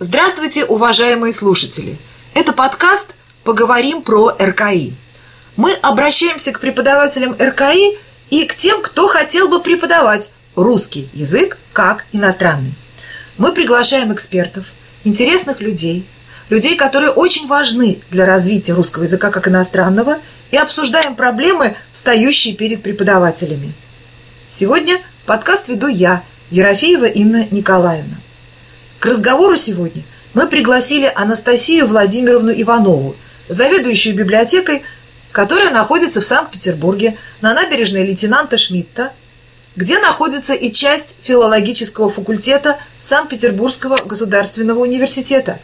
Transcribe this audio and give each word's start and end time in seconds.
Здравствуйте, 0.00 0.64
уважаемые 0.64 1.32
слушатели! 1.32 1.96
Это 2.32 2.52
подкаст 2.52 3.16
«Поговорим 3.42 4.02
про 4.02 4.28
РКИ». 4.40 4.94
Мы 5.56 5.72
обращаемся 5.72 6.52
к 6.52 6.60
преподавателям 6.60 7.34
РКИ 7.36 7.98
и 8.30 8.46
к 8.46 8.54
тем, 8.54 8.80
кто 8.80 9.08
хотел 9.08 9.48
бы 9.48 9.60
преподавать 9.60 10.30
русский 10.54 11.08
язык 11.14 11.58
как 11.72 12.04
иностранный. 12.12 12.74
Мы 13.38 13.50
приглашаем 13.50 14.12
экспертов, 14.12 14.66
интересных 15.02 15.60
людей, 15.60 16.06
людей, 16.48 16.76
которые 16.76 17.10
очень 17.10 17.48
важны 17.48 18.00
для 18.12 18.24
развития 18.24 18.74
русского 18.74 19.02
языка 19.02 19.32
как 19.32 19.48
иностранного, 19.48 20.20
и 20.52 20.56
обсуждаем 20.56 21.16
проблемы, 21.16 21.74
встающие 21.90 22.54
перед 22.54 22.84
преподавателями. 22.84 23.72
Сегодня 24.48 25.00
подкаст 25.26 25.66
веду 25.66 25.88
я, 25.88 26.22
Ерофеева 26.52 27.06
Инна 27.06 27.48
Николаевна. 27.50 28.18
К 28.98 29.06
разговору 29.06 29.54
сегодня 29.54 30.02
мы 30.34 30.48
пригласили 30.48 31.10
Анастасию 31.14 31.86
Владимировну 31.86 32.50
Иванову, 32.50 33.14
заведующую 33.48 34.16
библиотекой, 34.16 34.82
которая 35.30 35.70
находится 35.70 36.20
в 36.20 36.24
Санкт-Петербурге 36.24 37.16
на 37.40 37.54
набережной 37.54 38.04
лейтенанта 38.04 38.58
Шмидта, 38.58 39.12
где 39.76 40.00
находится 40.00 40.52
и 40.52 40.72
часть 40.72 41.14
филологического 41.22 42.10
факультета 42.10 42.78
Санкт-Петербургского 42.98 43.98
государственного 44.04 44.80
университета. 44.80 45.60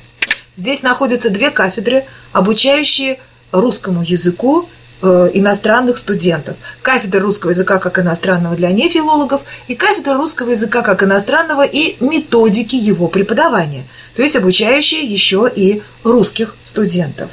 Здесь 0.55 0.85
находятся 0.85 1.29
две 1.29 1.51
кафедры, 1.51 2.05
обучающие 2.33 3.19
русскому 3.51 4.05
языку 4.05 4.69
иностранных 5.03 5.99
студентов. 5.99 6.57
Кафедра 6.83 7.21
русского 7.21 7.51
языка 7.51 7.79
как 7.79 7.99
иностранного 7.99 8.57
для 8.57 8.71
нефилологов 8.71 9.43
и 9.69 9.75
кафедра 9.75 10.15
русского 10.15 10.51
языка 10.51 10.83
как 10.83 11.03
иностранного 11.03 11.65
и 11.65 11.97
методики 12.01 12.77
его 12.77 13.09
преподавания, 13.09 13.85
то 14.17 14.23
есть 14.23 14.37
обучающие 14.37 15.03
еще 15.03 15.51
и 15.55 15.83
русских 16.05 16.55
студентов 16.63 17.31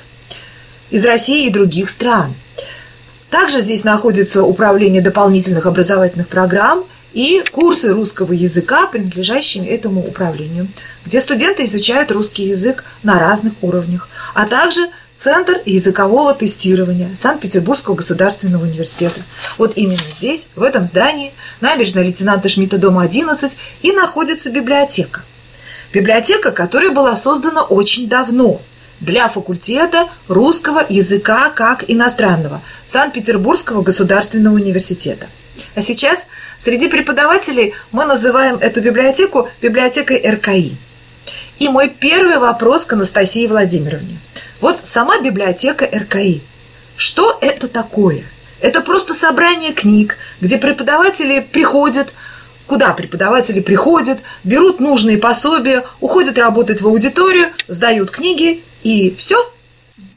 из 0.90 1.06
России 1.06 1.48
и 1.48 1.52
других 1.52 1.90
стран. 1.90 2.34
Также 3.30 3.62
здесь 3.62 3.86
находится 3.86 4.44
управление 4.44 5.02
дополнительных 5.02 5.66
образовательных 5.66 6.28
программ 6.28 6.84
и 7.14 7.44
курсы 7.52 7.94
русского 7.94 8.34
языка, 8.34 8.88
принадлежащие 8.88 9.66
этому 9.68 10.06
управлению, 10.06 10.68
где 11.06 11.22
студенты 11.22 11.64
изучают 11.66 12.12
русский 12.12 12.44
язык 12.44 12.84
на 13.04 13.20
разных 13.20 13.54
уровнях, 13.62 14.10
а 14.34 14.46
также 14.46 14.90
Центр 15.22 15.62
языкового 15.68 16.34
тестирования 16.34 17.14
Санкт-Петербургского 17.14 17.94
государственного 17.94 18.64
университета. 18.64 19.22
Вот 19.60 19.74
именно 19.76 20.02
здесь, 20.12 20.48
в 20.56 20.64
этом 20.64 20.88
здании, 20.88 21.32
набережная 21.60 22.02
лейтенанта 22.02 22.50
Шмидта, 22.50 22.80
дом 22.80 22.98
11, 22.98 23.56
и 23.84 23.92
находится 23.92 24.50
библиотека. 24.50 25.22
Библиотека, 25.94 26.52
которая 26.52 26.90
была 26.90 27.16
создана 27.16 27.62
очень 27.62 28.10
давно 28.10 28.64
для 29.00 29.30
факультета 29.30 30.10
русского 30.28 30.84
языка 30.90 31.52
как 31.52 31.86
иностранного 31.88 32.64
Санкт-Петербургского 32.88 33.84
государственного 33.84 34.56
университета. 34.56 35.28
А 35.76 35.84
сейчас 35.84 36.26
среди 36.58 36.88
преподавателей 36.88 37.76
мы 37.92 38.06
называем 38.06 38.56
эту 38.56 38.82
библиотеку 38.82 39.50
библиотекой 39.62 40.18
РКИ– 40.18 40.78
и 41.62 41.70
мой 41.70 41.90
первый 41.90 42.40
вопрос 42.40 42.88
к 42.88 42.94
Анастасии 42.94 43.46
Владимировне. 43.46 44.18
Вот 44.62 44.80
сама 44.84 45.22
библиотека 45.22 45.86
РКИ. 45.86 46.42
Что 46.98 47.38
это 47.40 47.68
такое? 47.68 48.24
Это 48.62 48.82
просто 48.82 49.14
собрание 49.14 49.72
книг, 49.72 50.18
где 50.42 50.58
преподаватели 50.58 51.40
приходят, 51.40 52.16
куда 52.66 52.94
преподаватели 52.94 53.60
приходят, 53.60 54.22
берут 54.44 54.80
нужные 54.80 55.20
пособия, 55.20 55.86
уходят 56.00 56.40
работать 56.40 56.82
в 56.82 56.88
аудиторию, 56.88 57.50
сдают 57.68 58.10
книги 58.10 58.64
и 58.82 59.14
все. 59.16 59.36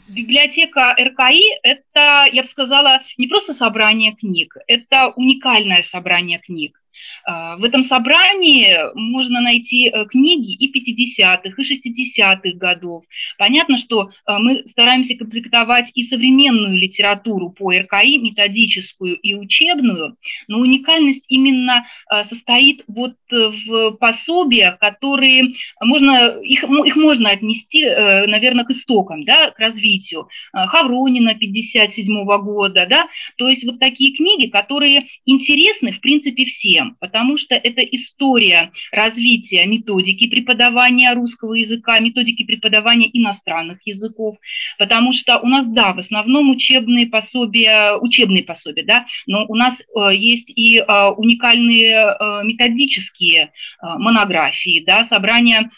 Библиотека 0.09 0.97
РКИ– 0.99 1.59
это, 1.63 2.25
я 2.33 2.43
бы 2.43 2.49
сказала, 2.49 3.03
не 3.19 3.27
просто 3.27 3.53
собрание 3.53 4.17
книг, 4.17 4.57
это 4.67 5.13
уникальное 5.15 5.83
собрание 5.83 6.39
книг. 6.39 6.81
А, 7.27 7.57
в 7.57 7.65
этом 7.65 7.83
собрании 7.83 8.77
можно 8.95 9.41
найти 9.41 9.89
э, 9.89 10.05
книги 10.07 10.53
и 10.53 10.71
50-х, 10.71 11.55
и 11.57 12.21
60-х 12.21 12.59
годов. 12.59 13.05
Понятно, 13.39 13.79
что 13.79 14.11
э, 14.27 14.39
мы 14.39 14.65
стараемся 14.69 15.15
комплектовать 15.17 15.91
и 15.95 16.03
современную 16.03 16.77
литературу 16.77 17.51
по 17.51 17.73
РКИ, 17.73 18.19
методическую 18.19 19.17
и 19.17 19.35
учебную, 19.35 20.17
но 20.49 20.59
уникальность 20.59 21.25
именно 21.29 21.87
э, 22.13 22.25
состоит 22.25 22.85
вот 22.89 23.15
в 23.31 23.93
пособиях, 23.93 24.79
которые 24.79 25.55
можно, 25.81 26.39
их, 26.43 26.63
их 26.63 26.97
можно 26.97 27.31
отнести, 27.31 27.85
наверное, 27.85 28.65
к 28.65 28.71
истокам, 28.71 29.25
да, 29.25 29.51
к 29.51 29.59
развитию. 29.59 30.29
Хавронина 30.53 31.35
57 31.35 32.25
-го 32.25 32.39
года, 32.39 32.87
да, 32.89 33.09
то 33.37 33.49
есть 33.49 33.65
вот 33.65 33.81
такие 33.81 34.15
книги, 34.15 34.49
которые 34.49 35.09
интересны, 35.25 35.93
в 35.93 36.01
принципе, 36.01 36.45
всем 36.45 36.97
потому 37.15 37.39
что 37.39 37.55
это 37.55 37.81
история 37.81 38.73
развития 38.91 39.67
методики 39.67 40.27
преподавания 40.27 41.15
русского 41.15 41.55
языка, 41.55 42.01
методики 42.01 42.43
преподавания 42.43 43.09
иностранных 43.13 43.79
языков, 43.85 44.37
потому 44.81 45.13
что 45.13 45.39
у 45.39 45.47
нас, 45.47 45.65
да, 45.65 45.93
в 45.93 46.01
основном 46.01 46.51
учебные 46.51 47.07
пособия, 47.07 47.95
учебные 47.99 48.43
пособия, 48.43 48.83
да, 48.83 49.07
но 49.29 49.47
у 49.47 49.55
нас 49.55 49.81
э, 49.81 50.17
есть 50.17 50.51
и 50.51 50.79
э, 50.79 51.09
уникальные 51.17 52.17
э, 52.19 52.45
методические 52.45 53.53
монографии, 53.81 54.83
да, 54.85 55.05
собрания, 55.05 55.71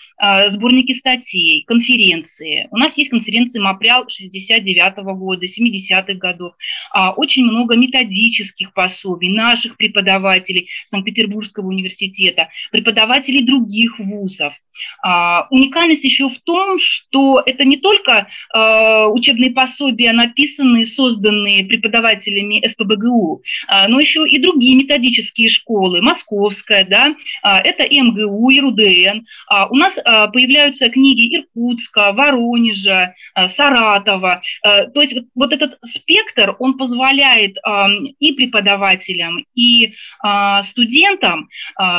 сборники 0.49 0.93
статей, 0.93 1.65
конференции. 1.67 2.69
У 2.71 2.79
нас 2.79 2.97
есть 2.97 3.11
конференции 3.11 3.59
МАПРЯЛ 3.59 4.09
69 4.09 4.99
-го 4.99 5.15
года, 5.15 5.47
70-х 5.47 6.15
годов, 6.15 6.55
а 6.93 7.13
очень 7.13 7.45
много 7.45 7.77
методических 7.77 8.73
пособий 8.73 9.29
наших 9.29 9.77
преподавателей 9.77 10.69
санкт 10.87 11.09
Санкт-Петербургского 11.27 11.67
университета, 11.67 12.49
преподавателей 12.71 13.45
других 13.45 13.99
вузов. 13.99 14.55
А, 15.03 15.47
уникальность 15.51 16.05
еще 16.05 16.29
в 16.29 16.39
том, 16.41 16.79
что 16.79 17.43
это 17.45 17.65
не 17.65 17.77
только 17.77 18.29
а, 18.53 19.07
учебные 19.09 19.51
пособия, 19.51 20.13
написанные, 20.13 20.87
созданные 20.87 21.65
преподавателями 21.65 22.67
СПБГУ, 22.67 23.43
а, 23.69 23.89
но 23.89 24.01
еще 24.01 24.27
и 24.29 24.39
другие 24.39 24.75
методические 24.75 25.49
школы, 25.49 26.01
Московская, 26.01 26.85
да, 26.85 27.15
это 27.43 27.85
МГУ 27.85 28.61
РУДН. 28.61 29.27
У 29.71 29.77
нас 29.77 29.95
появляются 29.95 30.89
книги 30.89 31.37
Иркутска, 31.37 32.13
Воронежа, 32.13 33.15
Саратова. 33.35 34.43
То 34.63 35.01
есть 35.01 35.15
вот, 35.35 35.53
этот 35.53 35.79
спектр, 35.85 36.55
он 36.59 36.77
позволяет 36.77 37.57
и 38.19 38.33
преподавателям, 38.33 39.45
и 39.55 39.95
студентам, 40.65 41.49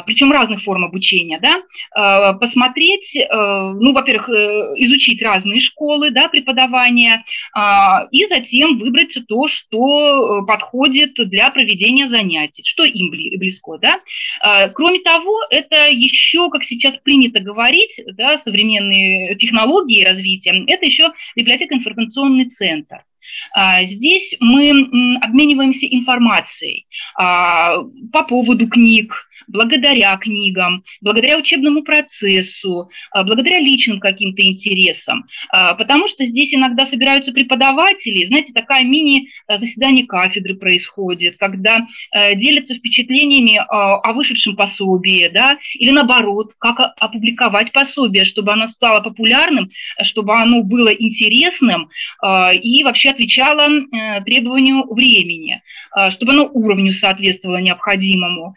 причем 0.05 0.31
разных 0.31 0.63
форм 0.63 0.85
обучения, 0.85 1.39
да, 1.39 2.33
посмотреть 2.33 2.66
посмотреть, 2.67 3.16
э, 3.16 3.25
ну, 3.31 3.94
во-первых, 3.94 4.29
э, 4.29 4.73
изучить 4.83 5.22
разные 5.22 5.59
школы 5.59 6.11
да, 6.11 6.28
преподавания, 6.28 7.23
а, 7.53 8.07
и 8.11 8.25
затем 8.25 8.78
выбрать 8.78 9.17
то, 9.28 9.47
что 9.47 10.41
э, 10.41 10.45
подходит 10.45 11.13
для 11.16 11.50
проведения 11.50 12.07
занятий, 12.07 12.63
что 12.66 12.83
им 12.83 13.09
близко. 13.09 13.77
Да? 13.77 14.00
А, 14.41 14.69
кроме 14.69 15.00
того, 15.00 15.39
это 15.50 15.88
еще, 15.89 16.50
как 16.50 16.63
сейчас 16.63 16.97
принято 16.97 17.39
говорить, 17.39 18.00
да, 18.13 18.38
современные 18.38 19.36
технологии 19.36 20.03
развития, 20.03 20.63
это 20.68 20.86
еще 20.86 21.12
библиотека 21.36 21.75
информационный 21.75 22.50
центр. 22.50 23.03
А, 23.53 23.83
здесь 23.83 24.36
мы 24.39 25.18
обмениваемся 25.21 25.86
информацией 25.86 26.88
по 27.15 28.24
поводу 28.27 28.68
книг, 28.69 29.26
благодаря 29.48 30.16
книгам, 30.18 30.84
благодаря 31.01 31.38
учебному 31.38 31.84
процессу, 31.84 32.89
а, 33.12 33.24
благодаря 33.24 33.60
личным 33.60 34.00
каким-то 34.00 34.42
интересам. 34.42 35.25
А, 35.50 35.74
потому 35.75 36.07
что 36.07 36.25
здесь 36.25 36.54
иногда 36.54 36.86
собираются 36.86 37.31
преподаватели, 37.31 38.25
знаете, 38.25 38.54
такая 38.54 38.84
мини-заседание 38.84 40.06
кафедры 40.06 40.56
происходит, 40.56 41.38
когда 41.38 41.88
делятся 42.36 42.75
впечатлениями 42.75 43.57
а, 43.57 43.98
о 43.98 44.13
вышедшем 44.13 44.56
пособии, 44.56 45.30
да, 45.30 45.57
или 45.75 45.92
наоборот, 45.92 46.54
как 46.60 46.94
опубликовать 47.00 47.72
пособие, 47.72 48.25
чтобы 48.25 48.54
оно 48.54 48.68
стало 48.68 49.01
популярным, 49.01 49.69
чтобы 50.04 50.36
оно 50.36 50.63
было 50.63 50.89
интересным 50.89 51.89
и 52.62 52.84
вообще 52.84 53.10
отвечало 53.10 53.68
э, 53.69 54.24
требованию 54.24 54.86
времени, 54.94 55.62
чтобы 56.12 56.34
оно 56.34 56.50
уровню 56.51 56.92
соответствовало 56.94 57.57
необходимому 57.57 58.56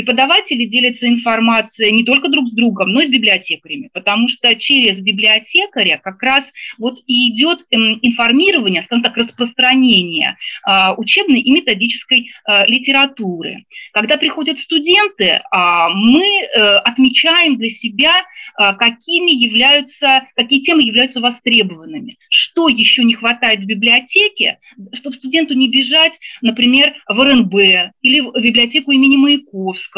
преподаватели 0.00 0.64
делятся 0.64 1.06
информацией 1.08 1.92
не 1.92 2.04
только 2.04 2.28
друг 2.28 2.48
с 2.48 2.52
другом, 2.52 2.90
но 2.90 3.02
и 3.02 3.06
с 3.06 3.10
библиотекарями, 3.10 3.90
потому 3.92 4.28
что 4.28 4.54
через 4.54 5.00
библиотекаря 5.00 6.00
как 6.02 6.22
раз 6.22 6.50
вот 6.78 7.00
и 7.06 7.30
идет 7.30 7.66
эм, 7.70 7.98
информирование, 8.00 8.82
скажем 8.82 9.02
так, 9.02 9.16
распространение 9.16 10.36
а, 10.64 10.94
учебной 10.94 11.40
и 11.40 11.50
методической 11.50 12.30
а, 12.44 12.66
литературы. 12.66 13.64
Когда 13.92 14.16
приходят 14.16 14.58
студенты, 14.58 15.40
мы 15.52 16.24
э, 16.24 16.76
отмечаем 16.78 17.56
для 17.56 17.68
себя, 17.68 18.12
какими 18.56 19.30
являются, 19.30 20.26
какие 20.36 20.60
темы 20.60 20.82
являются 20.82 21.20
востребованными, 21.20 22.18
что 22.28 22.68
еще 22.68 23.04
не 23.04 23.14
хватает 23.14 23.60
в 23.60 23.66
библиотеке, 23.66 24.58
чтобы 24.94 25.16
студенту 25.16 25.54
не 25.54 25.68
бежать, 25.68 26.18
например, 26.40 26.94
в 27.08 27.20
РНБ 27.22 27.54
или 28.02 28.20
в 28.20 28.40
библиотеку 28.40 28.92
имени 28.92 29.16
Маяковского, 29.16 29.89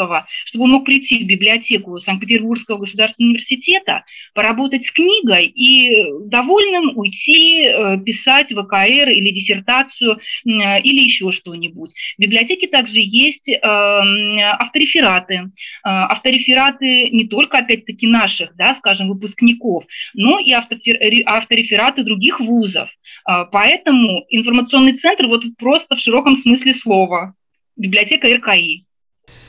чтобы 0.45 0.65
он 0.65 0.71
мог 0.71 0.85
прийти 0.85 1.23
в 1.23 1.27
библиотеку 1.27 1.99
Санкт-Петербургского 1.99 2.79
государственного 2.79 3.31
университета, 3.31 4.05
поработать 4.33 4.85
с 4.85 4.91
книгой 4.91 5.45
и 5.47 6.05
довольным 6.25 6.97
уйти 6.97 7.65
э, 7.65 7.97
писать 7.99 8.51
ВКР 8.51 9.09
или 9.09 9.31
диссертацию 9.31 10.19
или 10.43 11.03
еще 11.03 11.31
что-нибудь. 11.31 11.91
В 12.17 12.21
библиотеке 12.21 12.67
также 12.67 12.99
есть 12.99 13.49
эм, 13.49 14.39
авторефераты. 14.59 15.35
Э, 15.35 15.49
авторефераты 15.83 17.09
не 17.09 17.27
только, 17.27 17.59
опять-таки, 17.59 18.07
наших, 18.07 18.55
да, 18.55 18.73
скажем, 18.75 19.09
выпускников, 19.09 19.85
но 20.13 20.39
и 20.39 20.51
авторефераты 20.51 22.03
других 22.03 22.39
вузов. 22.39 22.89
Э, 23.29 23.45
поэтому 23.51 24.25
информационный 24.29 24.97
центр 24.97 25.27
вот 25.27 25.43
просто 25.57 25.95
в 25.95 25.99
широком 25.99 26.35
смысле 26.35 26.73
слова. 26.73 27.35
Библиотека 27.75 28.27
РКИ. 28.27 28.85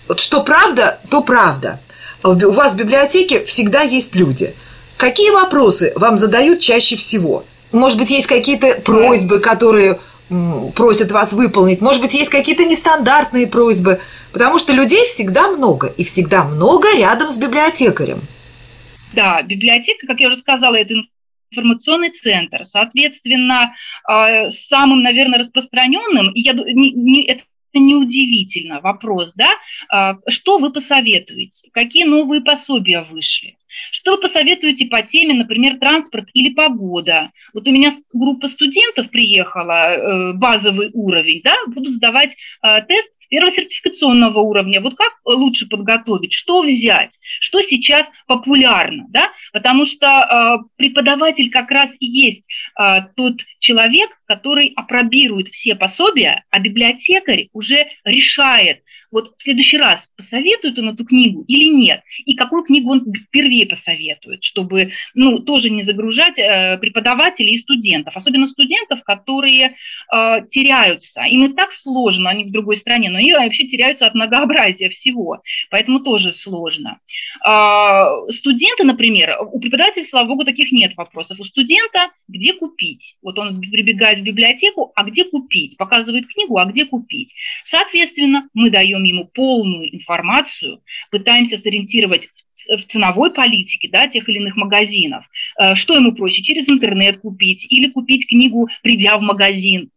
Вот 0.09 0.21
что 0.21 0.43
правда, 0.43 0.99
то 1.11 1.23
правда. 1.23 1.81
У 2.23 2.51
вас 2.53 2.75
в 2.75 2.77
библиотеке 2.77 3.45
всегда 3.45 3.83
есть 3.83 4.15
люди. 4.15 4.55
Какие 4.97 5.31
вопросы 5.31 5.93
вам 5.97 6.17
задают 6.17 6.61
чаще 6.61 6.97
всего? 6.97 7.45
Может 7.73 7.99
быть, 7.99 8.11
есть 8.11 8.27
какие-то 8.27 8.81
просьбы, 8.81 9.41
которые 9.41 9.99
просят 10.75 11.13
вас 11.13 11.33
выполнить. 11.33 11.81
Может 11.81 12.01
быть, 12.01 12.15
есть 12.15 12.31
какие-то 12.31 12.65
нестандартные 12.65 13.47
просьбы. 13.47 14.01
Потому 14.33 14.59
что 14.59 14.73
людей 14.73 15.05
всегда 15.07 15.49
много. 15.49 15.93
И 15.97 16.05
всегда 16.05 16.45
много 16.45 16.89
рядом 16.97 17.31
с 17.31 17.37
библиотекарем. 17.37 18.21
Да, 19.13 19.43
библиотека, 19.43 20.07
как 20.07 20.21
я 20.21 20.29
уже 20.29 20.39
сказала, 20.39 20.77
это 20.77 20.95
информационный 21.51 22.11
центр. 22.11 22.65
Соответственно, 22.65 23.75
а, 24.09 24.51
самым, 24.51 25.03
наверное, 25.03 25.39
распространенным, 25.39 26.33
и 26.33 26.41
я, 26.41 26.53
не, 26.53 26.91
не, 26.93 27.27
это 27.27 27.43
неудивительно 27.79 28.81
вопрос, 28.81 29.33
да, 29.35 29.51
а, 29.91 30.19
что 30.29 30.59
вы 30.59 30.73
посоветуете, 30.73 31.71
какие 31.73 32.05
новые 32.05 32.41
пособия 32.41 33.03
вышли, 33.03 33.57
что 33.91 34.13
вы 34.13 34.23
посоветуете 34.23 34.87
по 34.87 35.03
теме, 35.03 35.35
например, 35.35 35.79
транспорт 35.79 36.29
или 36.33 36.53
погода? 36.55 37.31
Вот 37.53 37.67
у 37.67 37.71
меня 37.71 37.93
группа 38.13 38.49
студентов 38.49 39.11
приехала, 39.11 39.95
э, 39.95 40.33
базовый 40.35 40.91
уровень, 40.93 41.41
да, 41.43 41.55
будут 41.67 41.95
сдавать 41.95 42.37
э, 42.63 42.83
тест 42.83 43.09
первого 43.31 43.51
сертификационного 43.53 44.39
уровня. 44.41 44.81
Вот 44.81 44.95
как 44.97 45.13
лучше 45.25 45.67
подготовить, 45.67 46.33
что 46.33 46.63
взять, 46.63 47.19
что 47.41 47.63
сейчас 47.63 48.07
популярно, 48.27 49.07
да? 49.09 49.33
Потому 49.53 49.87
что 49.87 50.07
э, 50.07 50.69
преподаватель 50.77 51.51
как 51.51 51.71
раз 51.71 51.91
и 51.99 52.07
есть 52.07 52.45
тот 53.17 53.41
человек, 53.59 54.11
который 54.27 54.73
опробирует 54.77 55.49
все 55.49 55.75
пособия, 55.75 56.45
а 56.51 56.61
библиотекарь 56.61 57.49
уже 57.53 57.87
решает, 58.05 58.83
вот 59.11 59.35
в 59.39 59.43
следующий 59.43 59.79
раз 59.79 60.09
посоветует 60.17 60.79
он 60.79 60.91
эту 60.91 61.05
книгу 61.05 61.45
или 61.47 61.67
нет, 61.67 62.03
и 62.25 62.35
какую 62.35 62.65
книгу 62.65 62.91
он 62.91 63.05
впервые 63.13 63.67
посоветует, 63.67 64.43
чтобы 64.43 64.93
ну, 65.15 65.39
тоже 65.39 65.71
не 65.71 65.83
загружать 65.83 66.39
э, 66.39 66.79
преподавателей 66.79 67.55
и 67.55 67.59
студентов, 67.59 68.17
особенно 68.17 68.47
студентов, 68.47 69.03
которые 69.05 69.77
э, 70.13 70.41
теряются. 70.51 71.23
Им 71.23 71.45
и 71.45 71.55
так 71.55 71.73
сложно, 71.73 72.31
они 72.31 72.45
в 72.45 72.53
другой 72.53 72.77
стране, 72.77 73.11
но 73.11 73.19
они 73.19 73.33
вообще 73.33 73.67
теряются 73.67 74.07
от 74.07 74.15
многообразия 74.15 74.89
всего, 74.89 75.43
поэтому 75.71 76.01
тоже 76.01 76.33
сложно. 76.33 76.99
Э, 77.47 78.33
студенты, 78.33 78.85
например, 78.85 79.37
у 79.53 79.61
преподавателей, 79.61 80.07
слава 80.07 80.29
богу, 80.29 80.45
таких 80.45 80.73
нет 80.73 80.97
вопросов. 80.97 81.39
У 81.41 81.45
студента 81.45 82.11
где 82.29 82.55
купить? 82.55 83.17
Вот 83.23 83.39
он 83.39 83.61
прибегает 83.61 84.14
в 84.19 84.23
библиотеку, 84.23 84.93
а 84.95 85.05
где 85.05 85.25
купить? 85.25 85.77
Показывает 85.77 86.27
книгу, 86.27 86.59
а 86.59 86.65
где 86.67 86.85
купить? 86.85 87.35
Соответственно, 87.65 88.49
мы 88.55 88.71
даем 88.71 89.03
ему 89.05 89.27
полную 89.27 89.95
информацию, 89.95 90.81
пытаемся 91.11 91.59
сориентировать 91.59 92.29
в 92.69 92.83
ценовой 92.85 93.33
политике 93.33 93.89
да, 93.91 94.09
тех 94.09 94.29
или 94.29 94.39
иных 94.39 94.57
магазинов. 94.57 95.25
Э, 95.59 95.75
что 95.75 95.95
ему 95.95 96.13
проще? 96.13 96.43
Через 96.43 96.69
интернет 96.69 97.21
купить 97.21 97.67
или 97.71 97.89
купить 97.89 98.27
книгу, 98.29 98.69
придя 98.83 99.19
в 99.19 99.23
магазин, 99.23 99.91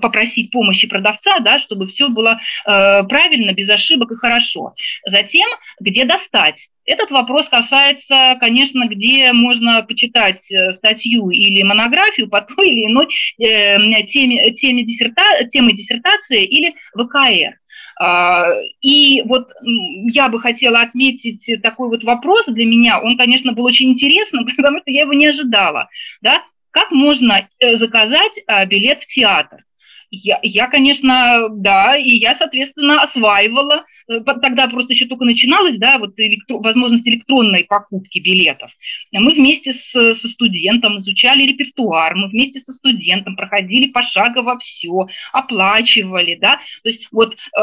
попросить 0.00 0.50
помощи 0.50 0.86
продавца, 0.86 1.38
да, 1.40 1.58
чтобы 1.58 1.88
все 1.88 2.08
было 2.08 2.40
э, 2.66 3.02
правильно, 3.04 3.52
без 3.52 3.68
ошибок 3.68 4.12
и 4.12 4.16
хорошо. 4.16 4.74
Затем, 5.06 5.48
где 5.80 6.04
достать 6.04 6.68
этот 6.88 7.10
вопрос 7.10 7.48
касается, 7.48 8.36
конечно, 8.40 8.88
где 8.88 9.32
можно 9.32 9.82
почитать 9.82 10.50
э, 10.50 10.72
статью 10.72 11.30
или 11.30 11.62
монографию 11.62 12.28
по 12.28 12.40
той 12.40 12.70
или 12.70 12.86
иной 12.86 13.08
э, 13.38 14.02
теме, 14.04 14.50
теме 14.52 14.84
диссерта, 14.84 15.44
темы 15.50 15.74
диссертации 15.74 16.44
или 16.44 16.74
ВКР. 16.94 17.58
А, 18.00 18.46
и 18.80 19.22
вот 19.22 19.50
я 20.12 20.28
бы 20.30 20.40
хотела 20.40 20.80
отметить 20.80 21.62
такой 21.62 21.88
вот 21.88 22.04
вопрос 22.04 22.46
для 22.46 22.64
меня, 22.64 23.00
он, 23.00 23.18
конечно, 23.18 23.52
был 23.52 23.64
очень 23.64 23.92
интересным, 23.92 24.46
потому 24.56 24.78
что 24.78 24.90
я 24.90 25.02
его 25.02 25.12
не 25.12 25.26
ожидала, 25.26 25.88
да, 26.22 26.42
как 26.70 26.90
можно 26.90 27.48
э, 27.58 27.76
заказать 27.76 28.40
а, 28.46 28.64
билет 28.64 29.02
в 29.02 29.06
театр? 29.06 29.64
Я, 30.10 30.38
я, 30.42 30.68
конечно, 30.68 31.48
да, 31.50 31.96
и 31.96 32.16
я, 32.16 32.34
соответственно, 32.34 33.02
осваивала, 33.02 33.84
тогда 34.08 34.68
просто 34.68 34.92
еще 34.92 35.06
только 35.06 35.24
начиналась, 35.24 35.76
да, 35.76 35.98
вот 35.98 36.18
электро, 36.18 36.58
возможность 36.58 37.06
электронной 37.06 37.64
покупки 37.64 38.18
билетов. 38.18 38.70
Мы 39.12 39.32
вместе 39.32 39.74
с, 39.74 39.90
со 39.92 40.28
студентом 40.28 40.96
изучали 40.98 41.44
репертуар, 41.44 42.14
мы 42.14 42.28
вместе 42.28 42.60
со 42.60 42.72
студентом 42.72 43.36
проходили 43.36 43.88
пошагово 43.88 44.58
все, 44.58 45.08
оплачивали, 45.32 46.36
да, 46.36 46.60
то 46.82 46.88
есть 46.88 47.06
вот, 47.12 47.34
э, 47.34 47.60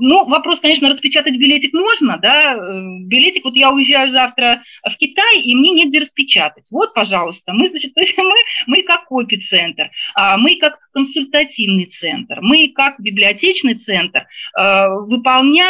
ну, 0.00 0.24
вопрос, 0.26 0.60
конечно, 0.60 0.88
распечатать 0.88 1.36
билетик 1.36 1.72
можно, 1.74 2.18
да, 2.18 2.54
э, 2.54 2.82
билетик, 3.04 3.44
вот 3.44 3.56
я 3.56 3.70
уезжаю 3.70 4.08
завтра 4.10 4.62
в 4.88 4.96
Китай, 4.96 5.40
и 5.40 5.54
мне 5.54 5.72
негде 5.72 6.00
распечатать. 6.00 6.64
Вот, 6.70 6.94
пожалуйста, 6.94 7.52
мы, 7.52 7.68
значит, 7.68 7.92
мы, 8.16 8.36
мы 8.66 8.82
как 8.82 9.06
копи-центр, 9.06 9.90
а 10.14 10.36
мы 10.38 10.56
как 10.56 10.78
консультативный 10.92 11.84
центр. 11.84 12.38
Мы, 12.40 12.72
как 12.74 12.98
библиотечный 12.98 13.74
центр, 13.74 14.26
э, 14.58 14.88
выполняем 14.88 15.65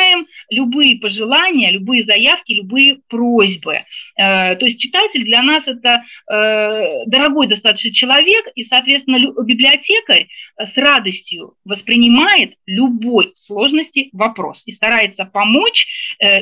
любые 0.51 0.99
пожелания, 0.99 1.71
любые 1.71 2.03
заявки, 2.03 2.53
любые 2.53 3.01
просьбы. 3.09 3.83
Э, 4.19 4.57
то 4.57 4.67
есть 4.67 4.79
читатель 4.79 5.25
для 5.25 5.43
нас 5.43 5.67
это 5.67 6.05
э, 6.31 7.05
дорогой 7.07 7.47
достаточно 7.47 7.93
человек, 7.93 8.47
и, 8.55 8.65
соответственно, 8.65 9.19
библиотекарь 9.19 10.29
с 10.59 10.77
радостью 10.77 11.55
воспринимает 11.65 12.55
любой 12.67 13.33
сложности 13.35 14.11
вопрос 14.13 14.63
и 14.67 14.73
старается 14.73 15.25
помочь, 15.25 15.87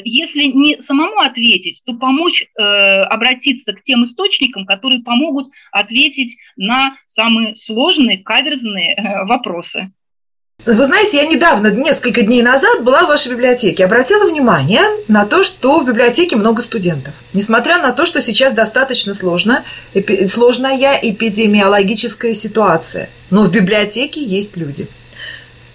если 0.04 0.44
не 0.44 0.80
самому 0.80 1.20
ответить, 1.20 1.82
то 1.84 1.94
помочь 1.94 2.46
обратиться 2.56 3.72
к 3.72 3.82
тем 3.82 4.04
источникам, 4.04 4.66
которые 4.66 5.02
помогут 5.02 5.52
ответить 5.72 6.36
на 6.56 6.96
самые 7.06 7.56
сложные, 7.56 8.18
каверзные 8.18 8.94
э, 8.94 9.24
вопросы. 9.24 9.92
Вы 10.66 10.86
знаете, 10.86 11.18
я 11.18 11.26
недавно, 11.26 11.66
несколько 11.66 12.22
дней 12.22 12.40
назад, 12.40 12.84
была 12.84 13.04
в 13.04 13.08
вашей 13.08 13.32
библиотеке. 13.32 13.84
Обратила 13.84 14.24
внимание 14.24 14.80
на 15.08 15.26
то, 15.26 15.42
что 15.42 15.80
в 15.80 15.86
библиотеке 15.86 16.36
много 16.36 16.62
студентов. 16.62 17.12
Несмотря 17.34 17.82
на 17.82 17.92
то, 17.92 18.06
что 18.06 18.22
сейчас 18.22 18.54
достаточно 18.54 19.12
сложно, 19.12 19.62
эпи, 19.92 20.26
сложная 20.26 20.98
эпидемиологическая 21.02 22.32
ситуация. 22.32 23.10
Но 23.28 23.42
в 23.42 23.50
библиотеке 23.50 24.24
есть 24.24 24.56
люди. 24.56 24.88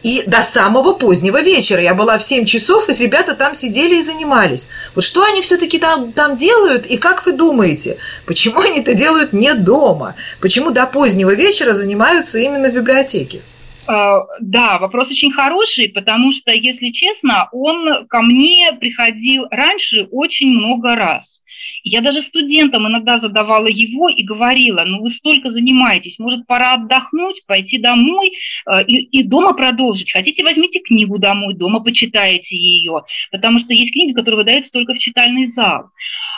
И 0.02 0.24
до 0.26 0.42
самого 0.42 0.94
позднего 0.94 1.40
вечера. 1.40 1.84
Я 1.84 1.94
была 1.94 2.18
в 2.18 2.24
7 2.24 2.46
часов, 2.46 2.90
и 2.90 3.04
ребята 3.04 3.36
там 3.36 3.54
сидели 3.54 3.98
и 3.98 4.02
занимались. 4.02 4.70
Вот 4.96 5.04
что 5.04 5.24
они 5.24 5.44
все-таки 5.44 5.78
там, 5.78 6.14
там 6.14 6.36
делают, 6.36 6.88
и 6.88 6.98
как 6.98 7.28
вы 7.28 7.34
думаете, 7.34 7.98
почему 8.26 8.62
они 8.62 8.80
это 8.80 8.96
делают 8.96 9.34
не 9.34 9.54
дома? 9.54 10.16
Почему 10.42 10.72
до 10.72 10.88
позднего 10.88 11.36
вечера 11.36 11.74
занимаются 11.74 12.40
именно 12.40 12.70
в 12.70 12.74
библиотеке? 12.74 13.42
А, 13.90 14.28
да, 14.40 14.78
вопрос 14.78 15.10
очень 15.10 15.32
хороший, 15.32 15.90
потому 15.90 16.32
что, 16.32 16.52
если 16.52 16.90
честно, 16.90 17.50
он 17.52 18.06
ко 18.08 18.22
мне 18.22 18.72
приходил 18.80 19.48
раньше 19.50 20.08
очень 20.12 20.52
много 20.52 20.96
раз. 20.96 21.42
Я 21.84 22.02
даже 22.02 22.22
студентам 22.22 22.88
иногда 22.88 23.18
задавала 23.18 23.66
его 23.66 24.08
и 24.08 24.24
говорила, 24.24 24.84
ну 24.86 25.02
вы 25.02 25.10
столько 25.10 25.50
занимаетесь, 25.50 26.20
может 26.20 26.46
пора 26.46 26.76
отдохнуть, 26.76 27.44
пойти 27.48 27.80
домой 27.80 28.34
э, 28.68 28.86
и, 28.86 29.20
и 29.20 29.24
дома 29.24 29.54
продолжить. 29.54 30.12
Хотите, 30.12 30.44
возьмите 30.44 30.82
книгу 30.82 31.18
домой, 31.18 31.56
дома 31.56 31.80
почитайте 31.80 32.56
ее, 32.56 33.06
потому 33.32 33.58
что 33.58 33.74
есть 33.74 33.92
книги, 33.92 34.14
которые 34.14 34.38
выдаются 34.38 34.72
только 34.72 34.94
в 34.94 35.00
читальный 35.00 35.48
зал. 35.48 35.90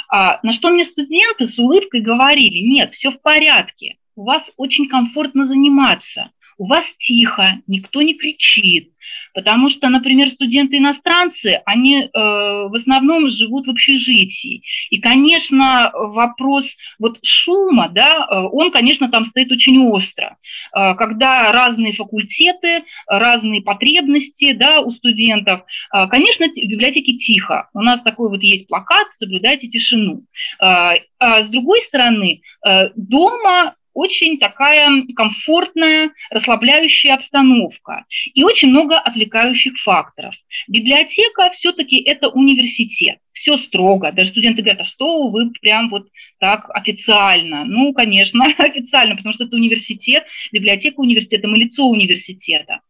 А, 0.10 0.40
на 0.42 0.54
что 0.54 0.70
мне 0.70 0.86
студенты 0.86 1.46
с 1.48 1.60
улыбкой 1.60 2.00
говорили, 2.00 2.60
нет, 2.60 2.94
все 2.94 3.12
в 3.12 3.22
порядке, 3.22 3.98
у 4.16 4.24
вас 4.24 4.50
очень 4.56 4.88
комфортно 4.88 5.44
заниматься 5.44 6.32
у 6.62 6.68
вас 6.68 6.86
тихо, 7.00 7.58
никто 7.66 8.04
не 8.04 8.14
кричит. 8.14 8.92
Потому 9.34 9.68
что, 9.70 9.90
например, 9.90 10.30
студенты-иностранцы, 10.30 11.60
они 11.66 12.04
э, 12.04 12.10
в 12.14 12.76
основном 12.76 13.30
живут 13.30 13.66
в 13.66 13.72
общежитии. 13.72 14.62
И, 14.92 15.00
конечно, 15.00 15.92
вопрос 15.92 16.66
вот 17.00 17.18
шума, 17.24 17.90
да, 17.90 18.28
э, 18.30 18.48
он, 18.52 18.70
конечно, 18.70 19.10
там 19.10 19.26
стоит 19.26 19.52
очень 19.52 19.80
остро. 19.80 20.38
Э, 20.76 20.94
когда 20.94 21.52
разные 21.52 21.94
факультеты, 21.94 22.84
разные 23.08 23.64
потребности 23.64 24.54
да, 24.54 24.82
у 24.82 24.92
студентов, 24.92 25.62
э, 25.92 26.08
конечно, 26.10 26.46
в 26.46 26.54
библиотеке 26.54 27.14
тихо. 27.14 27.70
У 27.74 27.82
нас 27.82 28.02
такой 28.02 28.30
вот 28.30 28.44
есть 28.44 28.68
плакат 28.68 29.08
«Соблюдайте 29.18 29.68
тишину». 29.68 30.26
Э, 30.62 30.98
а 31.18 31.42
с 31.42 31.48
другой 31.48 31.82
стороны, 31.82 32.42
э, 32.64 32.90
дома 32.96 33.74
очень 33.94 34.40
такая 34.40 34.90
комфортная, 35.16 36.12
расслабляющая 36.30 37.14
обстановка 37.14 38.06
и 38.34 38.44
очень 38.44 38.70
много 38.70 38.98
отвлекающих 38.98 39.78
факторов. 39.78 40.36
Библиотека 40.68 41.50
все-таки 41.52 42.02
это 42.02 42.30
университет, 42.30 43.18
все 43.34 43.58
строго. 43.58 44.12
Даже 44.12 44.30
студенты 44.30 44.62
говорят, 44.62 44.82
а 44.82 44.86
что 44.86 45.30
вы 45.30 45.52
прям 45.62 45.90
вот 45.90 46.08
так 46.40 46.70
официально? 46.70 47.66
Ну, 47.66 47.94
конечно, 47.94 48.46
официально, 48.58 49.16
потому 49.16 49.34
что 49.34 49.46
это 49.46 49.56
университет, 49.56 50.26
библиотека 50.52 51.00
университета, 51.00 51.48
мы 51.48 51.58
лицо 51.58 51.86
университета. 51.86 52.82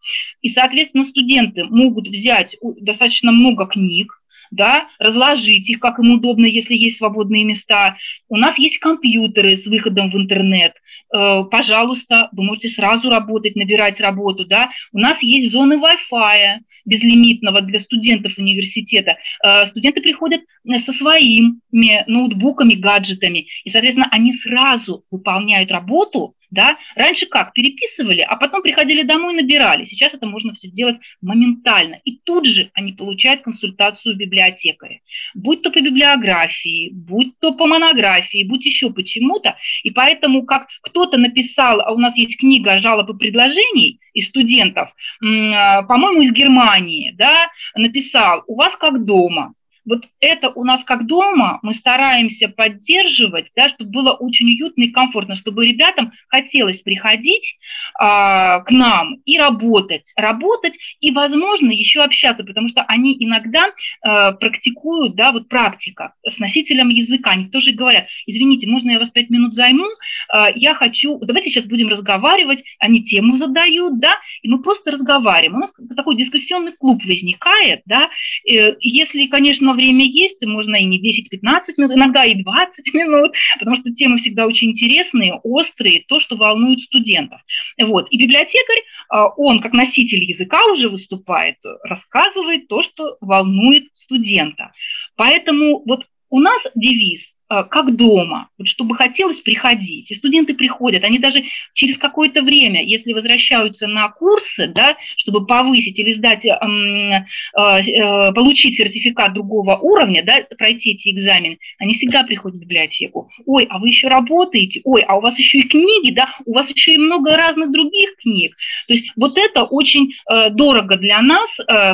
И, 0.42 0.50
соответственно, 0.50 1.04
студенты 1.04 1.64
могут 1.66 2.08
взять 2.08 2.56
достаточно 2.62 3.32
много 3.32 3.66
книг, 3.68 4.21
да, 4.52 4.88
разложить 5.00 5.70
их, 5.70 5.80
как 5.80 6.00
им 6.00 6.12
удобно, 6.12 6.46
если 6.46 6.76
есть 6.76 6.98
свободные 6.98 7.44
места. 7.44 7.98
У 8.30 8.36
нас 8.36 8.60
есть 8.60 8.78
компьютеры 8.80 9.56
с 9.56 9.66
выходом 9.66 10.12
в 10.12 10.16
интернет. 10.16 10.74
Э, 11.14 11.44
пожалуйста, 11.50 12.30
вы 12.34 12.44
можете 12.44 12.68
сразу 12.68 13.10
работать, 13.10 13.56
набирать 13.56 14.00
работу, 14.02 14.46
да. 14.46 14.70
У 14.92 15.00
нас 15.00 15.24
есть 15.24 15.52
зоны 15.52 15.76
Wi-Fi 15.76 16.60
безлимитного 16.86 17.62
для 17.62 17.80
студентов 17.80 18.38
университета. 18.38 19.18
Э, 19.44 19.66
студенты 19.68 20.02
приходят 20.02 20.42
со 20.86 20.92
своими 20.92 21.60
ноутбуками, 22.08 22.74
гаджетами, 22.74 23.48
и, 23.64 23.70
соответственно, 23.70 24.10
они 24.12 24.34
сразу 24.34 25.06
выполняют 25.10 25.72
работу, 25.72 26.36
да? 26.52 26.78
Раньше 26.96 27.26
как? 27.26 27.54
Переписывали, 27.54 28.22
а 28.22 28.36
потом 28.36 28.62
приходили 28.62 29.04
домой 29.04 29.34
и 29.34 29.42
набирали. 29.42 29.86
Сейчас 29.86 30.14
это 30.14 30.28
можно 30.28 30.54
все 30.54 30.68
делать 30.68 30.98
моментально. 31.22 32.00
И 32.04 32.18
тут 32.18 32.46
же 32.46 32.70
они 32.74 32.94
получают 32.94 33.42
консультацию 33.42 34.18
библиотекаря. 34.18 35.00
Будь 35.34 35.62
то 35.64 35.72
по 35.72 35.82
библиографии, 35.82 36.90
будь 36.92 37.40
то 37.40 37.54
по 37.54 37.66
монографии, 37.66 38.44
будь 38.44 38.66
еще 38.66 38.92
почему-то. 38.92 39.58
И 39.84 39.92
поэтому, 39.92 40.46
как 40.46 40.68
кто-то 40.82 41.18
написал, 41.18 41.82
а 41.82 41.94
у 41.94 41.98
нас 41.98 42.16
есть 42.18 42.38
книга 42.38 42.78
жалоб 42.78 43.10
и 43.10 43.18
предложений 43.18 44.00
из 44.14 44.28
студентов, 44.28 44.94
а, 45.24 45.84
по-моему, 45.84 46.22
из 46.22 46.32
Германии, 46.32 47.12
да, 47.12 47.48
написал, 47.76 48.44
у 48.48 48.56
вас 48.56 48.76
как 48.76 49.06
дома, 49.06 49.54
вот 49.86 50.06
это 50.20 50.50
у 50.50 50.64
нас 50.64 50.84
как 50.84 51.08
дома 51.08 51.60
мы 51.62 51.74
стараемся 51.74 52.48
поддерживать, 52.48 53.52
да, 53.56 53.70
чтобы 53.70 53.92
было 53.92 54.12
очень 54.12 54.48
уютно 54.48 54.84
и 54.84 54.92
комфортно, 54.92 55.36
чтобы 55.36 55.66
ребятам 55.66 56.12
хотелось 56.28 56.82
приходить 56.82 57.58
а, 58.00 58.60
к 58.60 58.72
нам 58.72 59.16
и 59.26 59.38
работать, 59.38 60.12
работать 60.16 60.78
и, 61.00 61.12
возможно, 61.12 61.72
еще 61.72 62.04
общаться, 62.04 62.44
потому 62.44 62.68
что 62.68 62.84
они 62.84 63.16
иногда 63.20 63.70
а, 64.04 64.34
практикуют, 64.34 65.16
да, 65.16 65.32
вот 65.32 65.50
практика 65.50 66.14
с 66.28 66.38
носителем 66.38 66.90
языка, 66.90 67.32
они 67.32 67.46
тоже 67.46 67.72
говорят, 67.72 68.08
извините, 68.26 68.68
можно 68.68 68.92
я 68.92 69.00
вас 69.00 69.10
пять 69.10 69.30
минут 69.30 69.54
займу, 69.54 69.88
а, 70.30 70.50
я 70.54 70.76
хочу, 70.76 71.20
давайте 71.20 71.50
сейчас 71.50 71.66
будем 71.66 71.88
разговаривать, 71.90 72.64
они 72.80 73.04
тему 73.04 73.38
задают, 73.38 74.00
да, 74.00 74.18
и 74.42 74.50
мы 74.50 74.62
просто 74.62 74.92
разговариваем. 74.92 75.56
У 75.56 75.60
нас 75.60 75.74
такой 75.96 76.16
дискуссионный 76.16 76.74
клуб 76.74 77.04
возникает, 77.04 77.82
да, 77.86 78.10
э, 78.48 78.76
если, 78.80 79.28
конечно, 79.28 79.71
но 79.72 79.76
время 79.76 80.06
есть, 80.06 80.46
можно 80.46 80.76
и 80.76 80.84
не 80.84 81.00
10-15 81.00 81.64
минут, 81.78 81.96
иногда 81.96 82.26
и 82.26 82.36
20 82.36 82.94
минут, 82.94 83.32
потому 83.58 83.78
что 83.78 83.94
темы 83.94 84.18
всегда 84.18 84.46
очень 84.46 84.72
интересные, 84.72 85.40
острые, 85.44 86.04
то, 86.08 86.20
что 86.20 86.36
волнует 86.36 86.82
студентов. 86.82 87.40
Вот. 87.80 88.08
И 88.12 88.18
библиотекарь, 88.18 88.84
а, 89.10 89.28
он 89.38 89.62
как 89.62 89.72
носитель 89.72 90.24
языка 90.24 90.66
уже 90.66 90.90
выступает, 90.90 91.56
рассказывает 91.84 92.68
то, 92.68 92.82
что 92.82 93.18
волнует 93.22 93.86
студента. 93.94 94.74
Поэтому 95.16 95.84
вот 95.86 96.06
у 96.30 96.40
нас 96.40 96.62
девиз 96.76 97.34
как 97.70 97.96
дома, 97.96 98.50
вот 98.58 98.68
чтобы 98.68 98.96
хотелось 98.96 99.40
приходить. 99.40 100.10
И 100.12 100.16
студенты 100.16 100.54
приходят, 100.54 101.04
они 101.04 101.20
даже 101.20 101.44
через 101.74 101.98
какое-то 101.98 102.42
время, 102.42 102.84
если 102.84 103.14
возвращаются 103.14 103.88
на 103.88 104.08
курсы, 104.10 104.68
да, 104.68 104.96
чтобы 105.18 105.46
повысить 105.46 106.00
или 106.00 106.14
сдать, 106.14 106.46
э, 106.46 106.52
э, 106.56 108.32
получить 108.34 108.78
сертификат 108.78 109.34
другого 109.34 109.78
уровня, 109.78 110.24
да, 110.24 110.46
пройти 110.58 110.92
эти 110.92 111.10
экзамены, 111.12 111.58
они 111.78 111.94
всегда 111.96 112.24
приходят 112.24 112.58
в 112.58 112.62
библиотеку. 112.62 113.30
Ой, 113.46 113.68
а 113.70 113.80
вы 113.80 113.90
еще 113.90 114.08
работаете? 114.08 114.82
Ой, 114.86 115.02
а 115.02 115.18
у 115.18 115.22
вас 115.22 115.38
еще 115.38 115.60
и 115.60 115.68
книги, 115.68 116.12
да, 116.12 116.34
у 116.46 116.54
вас 116.54 116.70
еще 116.70 116.94
и 116.94 116.98
много 116.98 117.36
разных 117.36 117.72
других 117.72 118.16
книг. 118.18 118.56
То 118.88 118.94
есть 118.94 119.12
вот 119.16 119.38
это 119.38 119.64
очень 119.64 120.14
дорого 120.52 120.98
для 120.98 121.22
нас, 121.22 121.50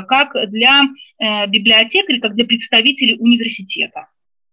как 0.07 0.35
для 0.49 0.83
библиотекарей, 1.47 2.19
как 2.19 2.35
для 2.35 2.45
представителей 2.45 3.15
университета. 3.19 4.07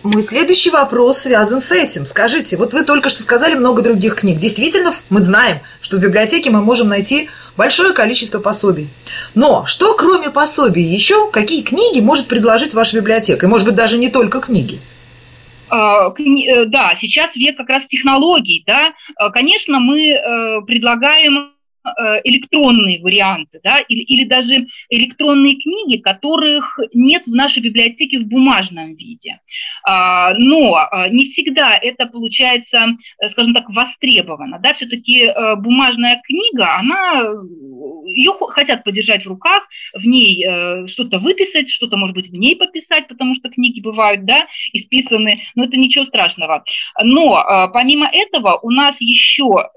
Мой 0.05 0.23
следующий 0.23 0.69
вопрос 0.69 1.21
связан 1.21 1.63
с 1.63 1.73
этим. 1.73 2.05
Скажите, 2.05 2.59
вот 2.59 2.75
вы 2.75 2.85
только 2.85 3.09
что 3.09 3.23
сказали 3.23 3.55
много 3.55 3.81
других 3.81 4.17
книг. 4.17 4.39
Действительно, 4.39 4.93
мы 5.09 5.23
знаем, 5.23 5.61
что 5.81 5.97
в 5.97 6.01
библиотеке 6.01 6.51
мы 6.51 6.61
можем 6.61 6.89
найти 6.89 7.31
большое 7.57 7.95
количество 7.95 8.39
пособий. 8.39 8.89
Но 9.35 9.65
что 9.65 9.97
кроме 9.97 10.29
пособий 10.29 10.83
еще, 10.83 11.31
какие 11.31 11.63
книги 11.63 12.01
может 12.01 12.29
предложить 12.29 12.75
ваша 12.75 12.99
библиотека? 12.99 13.47
И 13.47 13.49
может 13.49 13.67
быть 13.67 13.77
даже 13.77 13.97
не 13.97 14.11
только 14.11 14.41
книги? 14.41 14.79
А, 15.71 16.11
э, 16.11 16.65
да, 16.67 16.95
сейчас 17.01 17.35
век 17.35 17.57
как 17.57 17.71
раз 17.71 17.85
технологий, 17.89 18.63
да. 18.67 18.93
А, 19.17 19.31
конечно, 19.31 19.81
мы 19.81 20.11
э, 20.11 20.61
предлагаем 20.67 21.49
Э, 21.49 21.54
электронные 22.25 23.01
варианты, 23.03 23.61
да, 23.63 23.81
или, 23.81 24.01
или 24.01 24.25
даже 24.25 24.67
электронные 24.89 25.57
книги, 25.57 26.01
которых 26.01 26.79
нет 26.93 27.25
в 27.27 27.35
нашей 27.35 27.63
библиотеке 27.63 28.19
в 28.19 28.27
бумажном 28.27 28.95
виде. 28.95 29.41
А, 29.87 30.35
но 30.35 30.75
а, 30.77 31.09
не 31.09 31.27
всегда 31.27 31.77
это 31.77 32.07
получается, 32.07 32.97
э, 33.21 33.29
скажем 33.29 33.55
так, 33.55 33.69
востребовано. 33.71 34.59
Да? 34.59 34.75
Все-таки 34.75 35.23
э, 35.23 35.57
бумажная 35.57 36.21
книга, 36.25 36.77
она, 36.79 37.23
ее 38.07 38.33
хотят 38.51 38.85
подержать 38.85 39.25
в 39.25 39.29
руках, 39.29 39.65
в 39.95 40.07
ней 40.07 40.45
что-то 40.87 41.19
выписать, 41.19 41.69
что-то, 41.71 41.97
может 41.97 42.15
быть, 42.15 42.29
в 42.29 42.35
ней 42.35 42.55
пописать, 42.57 43.09
потому 43.09 43.35
что 43.35 43.49
книги 43.49 43.81
бывают, 43.81 44.25
да, 44.25 44.47
исписаны, 44.73 45.43
но 45.55 45.65
это 45.65 45.77
ничего 45.77 46.05
страшного. 46.05 46.65
Но 47.03 47.71
помимо 47.73 48.09
этого 48.13 48.59
у 48.63 48.71
нас 48.71 49.01
еще 49.01 49.71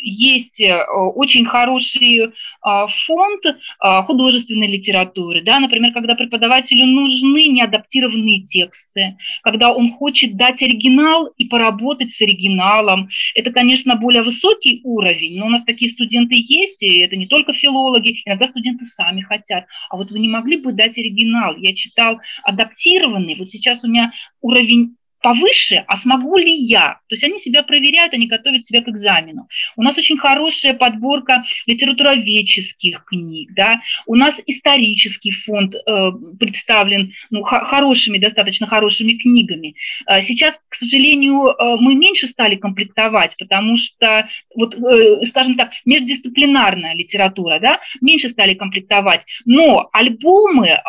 есть 0.00 0.60
э, 0.60 0.84
очень 0.90 1.44
хороший 1.44 2.32
а, 2.62 2.86
фонд 2.86 3.44
а, 3.80 4.02
художественной 4.02 4.66
литературы, 4.66 5.42
да, 5.42 5.60
например, 5.60 5.92
когда 5.92 6.14
преподавателю 6.14 6.86
нужны 6.86 7.48
неадаптированные 7.48 8.46
тексты, 8.46 9.16
когда 9.42 9.72
он 9.72 9.92
хочет 9.92 10.36
дать 10.36 10.62
оригинал 10.62 11.26
и 11.36 11.46
поработать 11.46 12.10
с 12.10 12.20
оригиналом. 12.20 13.08
Это, 13.34 13.50
конечно, 13.50 13.96
более 13.96 14.22
высокий 14.22 14.80
уровень, 14.84 15.38
но 15.38 15.46
у 15.46 15.50
нас 15.50 15.62
такие 15.64 15.90
студенты 15.90 16.34
есть, 16.36 16.82
и 16.82 16.98
это 16.98 17.16
не 17.16 17.26
только 17.26 17.52
филологи, 17.52 18.22
иногда 18.24 18.46
студенты 18.46 18.84
сами 18.84 19.22
хотят. 19.22 19.66
А 19.90 19.96
вот 19.96 20.10
вы 20.10 20.18
не 20.18 20.28
могли 20.28 20.58
бы 20.58 20.72
дать 20.72 20.98
оригинал? 20.98 21.56
Я 21.56 21.74
читал 21.74 22.20
адаптированный, 22.42 23.36
вот 23.36 23.50
сейчас 23.50 23.82
у 23.84 23.88
меня 23.88 24.12
уровень 24.40 24.97
повыше, 25.20 25.84
а 25.86 25.96
смогу 25.96 26.36
ли 26.36 26.54
я? 26.54 27.00
То 27.08 27.14
есть 27.14 27.24
они 27.24 27.38
себя 27.38 27.62
проверяют, 27.62 28.14
они 28.14 28.26
готовят 28.26 28.64
себя 28.64 28.82
к 28.82 28.88
экзамену. 28.88 29.48
У 29.76 29.82
нас 29.82 29.96
очень 29.98 30.16
хорошая 30.18 30.74
подборка 30.74 31.44
литературоведческих 31.66 33.04
книг, 33.04 33.50
да? 33.54 33.80
у 34.06 34.14
нас 34.14 34.40
исторический 34.46 35.30
фонд 35.30 35.74
э, 35.74 36.10
представлен 36.38 37.12
ну, 37.30 37.42
хорошими, 37.42 38.18
достаточно 38.18 38.66
хорошими 38.66 39.12
книгами. 39.12 39.74
Э, 40.06 40.22
сейчас, 40.22 40.58
к 40.68 40.74
сожалению, 40.76 41.48
э, 41.48 41.76
мы 41.80 41.94
меньше 41.94 42.26
стали 42.26 42.56
комплектовать, 42.56 43.36
потому 43.38 43.76
что, 43.76 44.28
вот, 44.54 44.74
э, 44.74 45.26
скажем 45.26 45.56
так, 45.56 45.72
междисциплинарная 45.84 46.94
литература, 46.94 47.58
да, 47.60 47.80
меньше 48.00 48.28
стали 48.28 48.54
комплектовать, 48.54 49.24
но 49.44 49.88
альбомы 49.92 50.68
э, 50.68 50.80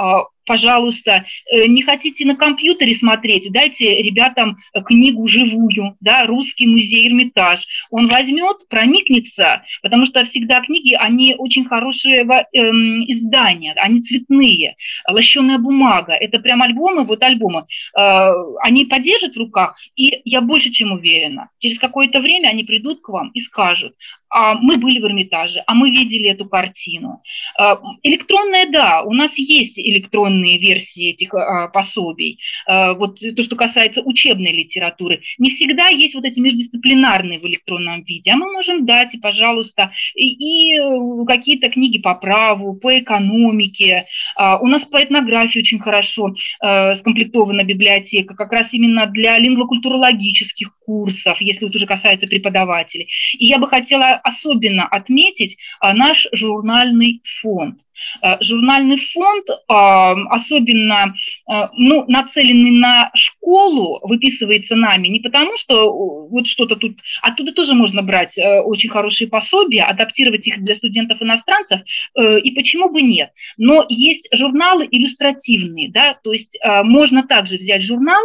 пожалуйста, 0.49 1.25
э, 1.45 1.67
не 1.67 1.83
хотите 1.83 2.25
на 2.25 2.35
компьютере 2.35 2.95
смотреть, 2.95 3.51
дайте 3.51 4.01
ребятам 4.01 4.57
книгу 4.83 5.27
живую, 5.27 5.95
да, 5.99 6.25
«Русский 6.25 6.65
музей 6.65 7.07
Эрмитаж». 7.07 7.67
Он 7.91 8.07
возьмет, 8.07 8.67
проникнется, 8.67 9.61
потому 9.83 10.07
что 10.07 10.25
всегда 10.25 10.61
книги, 10.61 10.95
они 10.95 11.35
очень 11.37 11.65
хорошие 11.65 12.21
эм, 12.23 13.03
издания, 13.07 13.73
они 13.77 14.01
цветные, 14.01 14.75
лощеная 15.07 15.59
бумага, 15.59 16.13
это 16.13 16.39
прям 16.39 16.63
альбомы, 16.63 17.03
вот 17.05 17.21
альбомы. 17.21 17.67
Э, 17.95 18.31
они 18.63 18.85
подержат 18.85 19.35
в 19.35 19.39
руках, 19.39 19.77
и 19.95 20.21
я 20.25 20.41
больше 20.41 20.71
чем 20.71 20.93
уверена, 20.93 21.49
через 21.59 21.77
какое-то 21.77 22.21
время 22.21 22.47
они 22.47 22.63
придут 22.63 23.01
к 23.01 23.09
вам 23.09 23.29
и 23.35 23.39
скажут, 23.39 23.93
мы 24.31 24.77
были 24.77 24.99
в 24.99 25.05
Эрмитаже, 25.05 25.63
а 25.65 25.73
мы 25.73 25.89
видели 25.89 26.29
эту 26.29 26.45
картину. 26.45 27.21
А, 27.57 27.79
электронная, 28.03 28.69
да, 28.69 29.01
у 29.01 29.13
нас 29.13 29.37
есть 29.37 29.79
электронные 29.79 30.57
версии 30.57 31.09
этих 31.11 31.33
а, 31.33 31.67
пособий. 31.67 32.39
А, 32.67 32.93
вот 32.93 33.19
то, 33.19 33.43
что 33.43 33.55
касается 33.55 34.01
учебной 34.01 34.51
литературы. 34.51 35.21
Не 35.37 35.49
всегда 35.49 35.87
есть 35.87 36.15
вот 36.15 36.25
эти 36.25 36.39
междисциплинарные 36.39 37.39
в 37.39 37.47
электронном 37.47 38.03
виде, 38.03 38.31
а 38.31 38.35
мы 38.35 38.51
можем 38.51 38.85
дать, 38.85 39.13
и, 39.13 39.17
пожалуйста, 39.17 39.91
и, 40.15 40.75
и 40.75 41.25
какие-то 41.25 41.69
книги 41.69 41.99
по 41.99 42.15
праву, 42.15 42.75
по 42.75 42.97
экономике. 42.99 44.05
У 44.37 44.67
нас 44.67 44.83
по 44.85 45.03
этнографии 45.03 45.59
очень 45.59 45.79
хорошо 45.79 46.35
скомплектована 46.59 47.63
библиотека, 47.63 48.35
как 48.35 48.51
раз 48.51 48.73
именно 48.73 49.05
для 49.07 49.37
лингвокультурологических 49.37 50.75
курсов, 50.79 51.39
если 51.41 51.65
вот 51.65 51.75
уже 51.75 51.85
касается 51.85 52.27
преподавателей. 52.27 53.09
И 53.37 53.45
я 53.45 53.59
бы 53.59 53.67
хотела 53.67 54.18
особенно 54.23 54.85
отметить 54.85 55.57
а, 55.79 55.93
наш 55.93 56.27
журнальный 56.31 57.21
фонд. 57.41 57.81
Э, 58.21 58.37
журнальный 58.41 58.99
фонд, 58.99 59.45
особенно 59.67 61.13
э, 61.49 61.67
ну, 61.73 62.05
нацеленный 62.07 62.71
на 62.71 63.11
школу, 63.13 63.99
выписывается 64.03 64.75
нами 64.75 65.07
не 65.07 65.19
потому, 65.19 65.57
что 65.57 66.27
вот 66.27 66.47
что-то 66.47 66.75
тут... 66.75 66.99
Оттуда 67.21 67.53
тоже 67.53 67.73
можно 67.73 68.01
брать 68.01 68.37
э, 68.37 68.61
очень 68.61 68.89
хорошие 68.89 69.27
пособия, 69.27 69.83
адаптировать 69.83 70.47
их 70.47 70.63
для 70.63 70.75
студентов-иностранцев, 70.75 71.81
и 72.17 72.51
почему 72.51 72.89
бы 72.89 73.01
нет. 73.01 73.31
Но 73.57 73.85
есть 73.89 74.27
журналы 74.33 74.87
иллюстративные, 74.89 75.89
да, 75.91 76.17
то 76.23 76.31
есть 76.31 76.57
можно 76.83 77.23
также 77.23 77.57
взять 77.57 77.83
журнал 77.83 78.21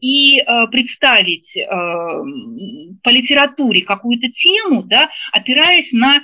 и 0.00 0.42
представить 0.70 1.54
по 1.66 3.10
литературе 3.10 3.82
какую-то 3.82 4.28
тему, 4.28 4.82
да, 4.82 5.10
опираясь 5.32 5.92
на 5.92 6.22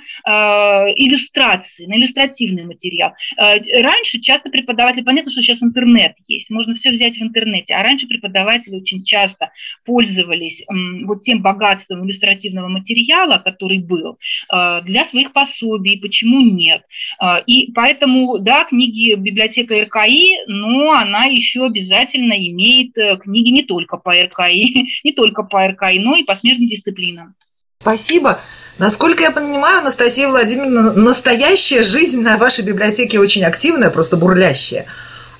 иллюстрации, 0.95 1.85
на 1.85 1.95
иллюстративные 1.97 2.58
научный 2.59 2.65
материал. 2.65 3.13
Э, 3.37 3.81
раньше 3.81 4.19
часто 4.19 4.49
преподаватели, 4.49 5.03
понятно, 5.03 5.31
что 5.31 5.41
сейчас 5.41 5.63
интернет 5.63 6.15
есть, 6.27 6.49
можно 6.49 6.75
все 6.75 6.91
взять 6.91 7.17
в 7.17 7.21
интернете, 7.21 7.73
а 7.73 7.83
раньше 7.83 8.07
преподаватели 8.07 8.75
очень 8.75 9.03
часто 9.03 9.51
пользовались 9.85 10.63
вот 11.05 11.23
тем 11.23 11.41
богатством 11.41 12.05
иллюстративного 12.05 12.67
материала, 12.67 13.37
который 13.37 13.79
был, 13.79 14.17
э, 14.51 14.81
для 14.83 15.05
своих 15.05 15.33
пособий, 15.33 15.99
почему 15.99 16.41
нет. 16.41 16.83
Э, 17.21 17.41
и 17.45 17.71
поэтому, 17.73 18.39
да, 18.39 18.65
книги 18.65 19.15
библиотека 19.15 19.81
РКИ, 19.81 20.45
но 20.47 20.91
она 20.91 21.25
еще 21.25 21.65
обязательно 21.65 22.33
имеет 22.33 22.93
книги 23.21 23.49
не 23.49 23.63
только 23.63 23.97
по 23.97 24.13
РКИ, 24.13 24.87
не 25.03 25.11
только 25.11 25.43
по 25.43 25.67
РКИ, 25.67 25.99
но 25.99 26.15
и 26.15 26.23
по 26.23 26.35
смежным 26.35 26.67
дисциплинам. 26.67 27.35
Спасибо. 27.81 28.41
Насколько 28.77 29.23
я 29.23 29.31
понимаю, 29.31 29.79
Анастасия 29.79 30.27
Владимировна, 30.27 30.91
настоящая 30.91 31.81
жизнь 31.81 32.19
на 32.19 32.35
вашей 32.35 32.65
библиотеке 32.65 33.19
очень 33.19 33.45
активная, 33.45 33.89
просто 33.89 34.17
бурлящая. 34.17 34.85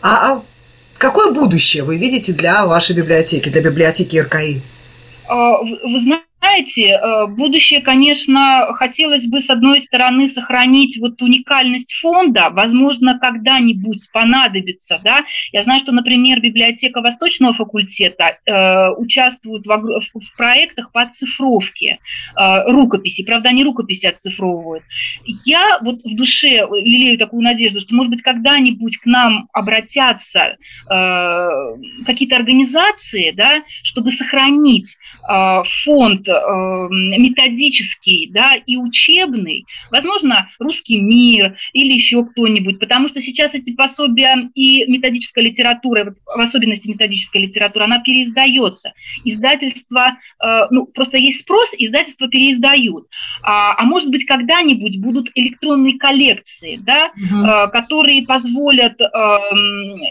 А, 0.01 0.31
а 0.31 0.43
какое 0.97 1.33
будущее 1.33 1.83
вы 1.83 1.97
видите 1.97 2.31
для 2.31 2.65
вашей 2.65 2.95
библиотеки, 2.95 3.49
для 3.49 3.61
библиотеки 3.61 4.15
РКИ? 4.15 4.61
А, 5.27 5.57
вы 5.57 5.99
знаете, 5.99 6.28
знаете, 6.49 6.99
э, 7.01 7.27
будущее, 7.27 7.81
конечно, 7.81 8.73
хотелось 8.73 9.27
бы, 9.27 9.39
с 9.39 9.49
одной 9.49 9.81
стороны, 9.81 10.27
сохранить 10.27 10.97
вот 10.97 11.21
уникальность 11.21 11.93
фонда, 11.93 12.49
возможно, 12.49 13.19
когда-нибудь 13.19 14.09
понадобится, 14.11 14.99
да. 15.03 15.25
Я 15.51 15.61
знаю, 15.63 15.79
что, 15.79 15.91
например, 15.91 16.41
библиотека 16.41 17.01
Восточного 17.01 17.53
факультета 17.53 18.39
э, 18.45 18.89
участвует 18.97 19.65
в, 19.67 19.69
в 19.69 20.37
проектах 20.37 20.91
по 20.91 21.03
оцифровке 21.03 21.99
э, 22.35 22.71
рукописей, 22.71 23.25
правда, 23.25 23.49
они 23.49 23.63
рукописи 23.63 24.07
оцифровывают. 24.07 24.83
Я 25.45 25.79
вот 25.81 26.03
в 26.03 26.15
душе 26.15 26.67
лелею 26.71 27.19
такую 27.19 27.43
надежду, 27.43 27.79
что, 27.79 27.93
может 27.93 28.11
быть, 28.11 28.23
когда-нибудь 28.23 28.97
к 28.97 29.05
нам 29.05 29.49
обратятся 29.53 30.57
э, 30.89 31.49
какие-то 32.05 32.35
организации, 32.35 33.31
да, 33.31 33.61
чтобы 33.83 34.11
сохранить 34.11 34.97
э, 35.29 35.63
фонд 35.83 36.27
методический 36.89 38.29
да, 38.31 38.55
и 38.55 38.77
учебный, 38.77 39.65
возможно, 39.91 40.49
русский 40.59 40.99
мир 40.99 41.57
или 41.73 41.93
еще 41.93 42.25
кто-нибудь, 42.25 42.79
потому 42.79 43.07
что 43.07 43.21
сейчас 43.21 43.53
эти 43.53 43.73
пособия 43.73 44.49
и 44.55 44.85
методическая 44.91 45.43
литература, 45.43 46.15
в 46.25 46.39
особенности 46.39 46.87
методическая 46.87 47.43
литература, 47.43 47.85
она 47.85 47.99
переиздается. 47.99 48.93
Издательства, 49.23 50.17
э, 50.43 50.61
ну, 50.71 50.85
просто 50.85 51.17
есть 51.17 51.41
спрос, 51.41 51.73
издательства 51.77 52.27
переиздают. 52.27 53.07
А, 53.41 53.75
а 53.77 53.83
может 53.83 54.09
быть, 54.09 54.25
когда-нибудь 54.25 54.99
будут 54.99 55.29
электронные 55.35 55.97
коллекции, 55.97 56.79
да, 56.81 57.11
угу. 57.15 57.71
которые 57.71 58.23
позволят 58.23 58.99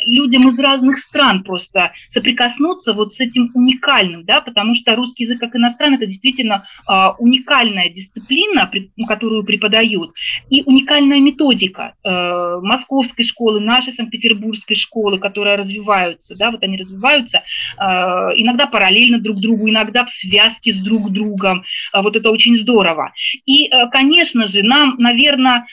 людям 0.06 0.48
из 0.48 0.58
разных 0.58 0.98
стран 0.98 1.42
просто 1.42 1.92
соприкоснуться 2.10 2.92
вот 2.92 3.14
с 3.14 3.20
этим 3.20 3.50
уникальным, 3.54 4.24
да, 4.24 4.40
потому 4.40 4.74
что 4.74 4.94
русский 4.96 5.24
язык 5.24 5.40
как 5.40 5.56
иностранный– 5.56 5.96
это 5.98 6.06
действительно 6.18 6.66
а, 6.86 7.12
уникальная 7.18 7.88
дисциплина, 7.88 8.70
которую 9.06 9.44
преподают, 9.44 10.12
и 10.50 10.62
уникальная 10.66 11.20
методика 11.20 11.94
э, 12.04 12.58
московской 12.62 13.24
школы, 13.24 13.60
нашей 13.60 13.92
Санкт-Петербургской 13.92 14.76
школы, 14.76 15.18
которые 15.18 15.56
развиваются, 15.56 16.34
да, 16.36 16.50
вот 16.50 16.62
они 16.62 16.76
развиваются 16.76 17.42
э, 17.78 17.82
иногда 17.82 18.66
параллельно 18.66 19.18
друг 19.18 19.40
другу, 19.40 19.68
иногда 19.68 20.04
в 20.04 20.10
связке 20.10 20.72
с 20.72 20.76
друг 20.76 21.10
другом, 21.10 21.64
э, 21.92 22.02
вот 22.02 22.16
это 22.16 22.30
очень 22.30 22.56
здорово. 22.56 23.12
И, 23.46 23.70
конечно 23.92 24.46
же, 24.46 24.62
нам, 24.62 24.96
наверное, 24.98 25.66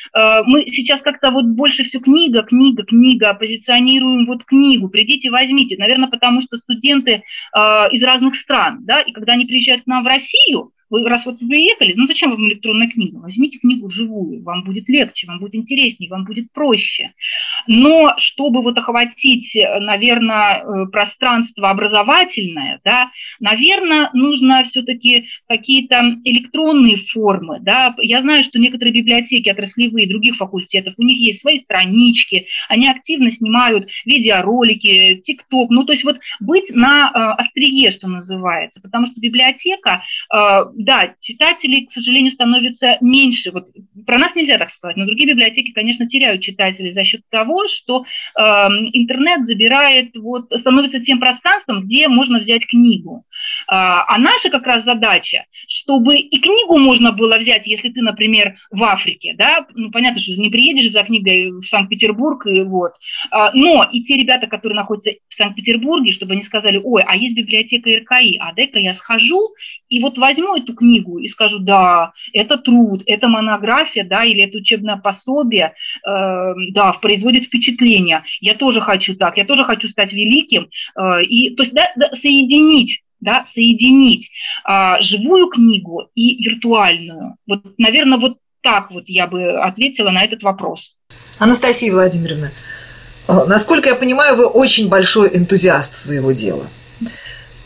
мы 0.45 0.65
сейчас 0.67 1.01
как-то 1.01 1.31
вот 1.31 1.45
больше 1.45 1.83
все 1.83 1.99
книга, 1.99 2.43
книга, 2.43 2.83
книга, 2.83 3.33
позиционируем 3.33 4.25
вот 4.25 4.43
книгу, 4.45 4.89
придите, 4.89 5.29
возьмите, 5.29 5.77
наверное, 5.77 6.09
потому 6.09 6.41
что 6.41 6.57
студенты 6.57 7.23
из 7.91 8.03
разных 8.03 8.35
стран, 8.35 8.79
да, 8.81 9.01
и 9.01 9.11
когда 9.11 9.33
они 9.33 9.45
приезжают 9.45 9.83
к 9.83 9.87
нам 9.87 10.03
в 10.03 10.07
Россию, 10.07 10.24
Россию, 10.25 10.71
вы, 10.89 11.07
раз 11.07 11.25
вот 11.25 11.39
приехали, 11.39 11.93
ну 11.95 12.07
зачем 12.07 12.31
вам 12.31 12.47
электронная 12.47 12.89
книга? 12.89 13.17
Возьмите 13.17 13.59
книгу 13.59 13.89
живую, 13.89 14.43
вам 14.43 14.63
будет 14.63 14.87
легче, 14.87 15.27
вам 15.27 15.39
будет 15.39 15.55
интереснее, 15.55 16.09
вам 16.09 16.25
будет 16.25 16.51
проще. 16.51 17.13
Но 17.67 18.13
чтобы 18.17 18.61
вот 18.61 18.77
охватить, 18.77 19.55
наверное, 19.79 20.63
э, 20.63 20.85
пространство 20.91 21.69
образовательное, 21.69 22.79
да, 22.83 23.11
наверное, 23.39 24.09
нужно 24.13 24.63
все-таки 24.63 25.27
какие-то 25.47 26.19
электронные 26.23 26.97
формы. 26.97 27.59
Да. 27.61 27.95
Я 27.99 28.21
знаю, 28.21 28.43
что 28.43 28.59
некоторые 28.59 28.93
библиотеки 28.93 29.49
отраслевые 29.49 30.07
других 30.07 30.35
факультетов, 30.35 30.95
у 30.97 31.03
них 31.03 31.17
есть 31.17 31.41
свои 31.41 31.59
странички, 31.59 32.47
они 32.69 32.87
активно 32.87 33.31
снимают 33.31 33.89
видеоролики, 34.05 35.21
ТикТок. 35.25 35.69
Ну, 35.69 35.83
то 35.83 35.93
есть 35.93 36.03
вот 36.03 36.19
быть 36.39 36.69
на 36.69 37.11
э, 37.13 37.41
острие, 37.41 37.91
что 37.91 38.07
называется, 38.07 38.81
потому 38.81 39.07
что 39.07 39.19
библиотека 39.19 40.03
э, 40.33 40.65
да, 40.75 41.15
читателей, 41.21 41.85
к 41.85 41.91
сожалению, 41.91 42.31
становится 42.31 42.97
меньше. 43.01 43.51
Вот 43.51 43.69
про 44.05 44.17
нас 44.17 44.35
нельзя 44.35 44.57
так 44.57 44.71
сказать, 44.71 44.97
но 44.97 45.05
другие 45.05 45.29
библиотеки, 45.29 45.71
конечно, 45.71 46.07
теряют 46.07 46.41
читателей 46.41 46.91
за 46.91 47.03
счет 47.03 47.21
того, 47.29 47.67
что 47.67 48.05
э, 48.37 48.41
интернет 48.41 49.45
забирает, 49.45 50.15
вот, 50.15 50.51
становится 50.51 50.99
тем 50.99 51.19
пространством, 51.19 51.83
где 51.83 52.07
можно 52.07 52.39
взять 52.39 52.65
книгу. 52.67 53.23
А, 53.67 54.05
а 54.07 54.17
наша 54.17 54.49
как 54.49 54.65
раз 54.65 54.83
задача, 54.83 55.45
чтобы 55.67 56.17
и 56.17 56.39
книгу 56.39 56.77
можно 56.77 57.11
было 57.11 57.37
взять, 57.37 57.67
если 57.67 57.89
ты, 57.89 58.01
например, 58.01 58.55
в 58.69 58.83
Африке, 58.83 59.33
да, 59.37 59.65
ну, 59.73 59.91
понятно, 59.91 60.19
что 60.19 60.33
не 60.33 60.49
приедешь 60.49 60.91
за 60.91 61.03
книгой 61.03 61.51
в 61.51 61.63
Санкт-Петербург, 61.63 62.45
и 62.45 62.63
вот, 62.63 62.91
а, 63.31 63.51
но 63.53 63.87
и 63.91 64.03
те 64.03 64.17
ребята, 64.17 64.47
которые 64.47 64.75
находятся 64.75 65.11
в 65.29 65.35
Санкт-Петербурге, 65.35 66.11
чтобы 66.11 66.33
они 66.33 66.43
сказали, 66.43 66.79
ой, 66.83 67.01
а 67.05 67.15
есть 67.15 67.35
библиотека 67.35 67.89
РКИ, 67.89 68.37
а 68.39 68.53
дай-ка 68.53 68.79
я 68.79 68.93
схожу 68.93 69.53
и 69.89 70.01
вот 70.01 70.17
возьму 70.17 70.64
эту 70.65 70.75
книгу 70.75 71.19
и 71.19 71.27
скажу, 71.27 71.59
да, 71.59 72.11
это 72.33 72.57
труд, 72.57 73.03
это 73.05 73.27
монография, 73.27 74.03
да, 74.03 74.23
или 74.23 74.43
это 74.43 74.57
учебное 74.57 74.97
пособие, 74.97 75.73
э, 76.05 76.53
да, 76.71 76.93
производит 76.93 77.45
впечатление. 77.45 78.23
Я 78.41 78.55
тоже 78.55 78.81
хочу 78.81 79.15
так, 79.15 79.37
я 79.37 79.45
тоже 79.45 79.63
хочу 79.63 79.87
стать 79.87 80.11
великим. 80.11 80.69
Э, 80.97 81.23
и, 81.23 81.55
то 81.55 81.63
есть, 81.63 81.73
да, 81.73 81.87
да, 81.95 82.11
соединить 82.11 83.01
да, 83.21 83.45
соединить 83.51 84.29
а, 84.65 85.01
живую 85.01 85.47
книгу 85.47 86.09
и 86.13 86.43
виртуальную. 86.43 87.37
Вот, 87.47 87.63
наверное, 87.79 88.19
вот 88.19 88.37
так 88.61 88.91
вот 88.91 89.05
я 89.07 89.25
бы 89.25 89.53
ответила 89.53 90.11
на 90.11 90.23
этот 90.23 90.43
вопрос. 90.43 90.95
Анастасия 91.39 91.91
Владимировна, 91.91 92.51
насколько 93.27 93.89
я 93.89 93.95
понимаю, 93.95 94.35
вы 94.35 94.45
очень 94.45 94.89
большой 94.89 95.35
энтузиаст 95.35 95.95
своего 95.95 96.33
дела. 96.33 96.67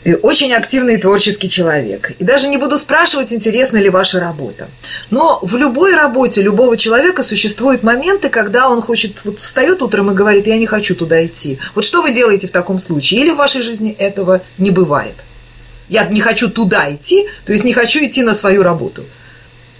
И 0.02 0.14
очень 0.14 0.54
активный 0.54 0.96
творческий 0.96 1.48
человек. 1.48 2.12
И 2.18 2.24
даже 2.24 2.48
не 2.48 2.56
буду 2.56 2.78
спрашивать, 2.78 3.32
интересна 3.34 3.76
ли 3.76 3.90
ваша 3.90 4.18
работа. 4.18 4.68
Но 5.10 5.38
в 5.42 5.56
любой 5.56 5.94
работе 5.94 6.40
любого 6.40 6.76
человека 6.78 7.22
существуют 7.22 7.82
моменты, 7.82 8.30
когда 8.30 8.70
он 8.70 8.80
хочет, 8.80 9.24
вот 9.24 9.38
встает 9.38 9.82
утром 9.82 10.10
и 10.10 10.14
говорит, 10.14 10.46
я 10.46 10.56
не 10.56 10.66
хочу 10.66 10.94
туда 10.94 11.24
идти. 11.26 11.58
Вот 11.74 11.84
что 11.84 12.00
вы 12.00 12.14
делаете 12.14 12.46
в 12.46 12.50
таком 12.50 12.78
случае? 12.78 13.20
Или 13.20 13.30
в 13.30 13.36
вашей 13.36 13.60
жизни 13.60 13.92
этого 13.92 14.40
не 14.56 14.70
бывает? 14.70 15.14
Я 15.90 16.04
не 16.06 16.20
хочу 16.20 16.48
туда 16.48 16.94
идти, 16.94 17.26
то 17.44 17.52
есть 17.52 17.64
не 17.64 17.74
хочу 17.74 18.02
идти 18.02 18.22
на 18.22 18.32
свою 18.32 18.62
работу– 18.62 19.04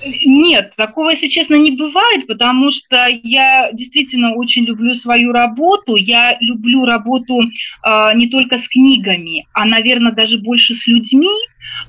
нет, 0.05 0.75
такого, 0.77 1.11
если 1.11 1.29
честно, 1.29 1.55
не 1.57 1.73
бывает, 1.73 2.27
потому 2.27 2.71
что 2.71 3.07
я 3.23 3.71
действительно 3.73 4.35
очень 4.35 4.65
люблю 4.65 4.95
свою 4.95 5.33
работу. 5.33 5.97
Я 5.97 6.37
люблю 6.41 6.85
работу 6.85 7.43
э, 7.43 8.11
не 8.15 8.29
только 8.29 8.59
с 8.59 8.69
книгами, 8.69 9.47
а, 9.53 9.67
наверное, 9.67 10.13
даже 10.13 10.39
больше 10.39 10.75
с 10.75 10.87
людьми, 10.87 11.31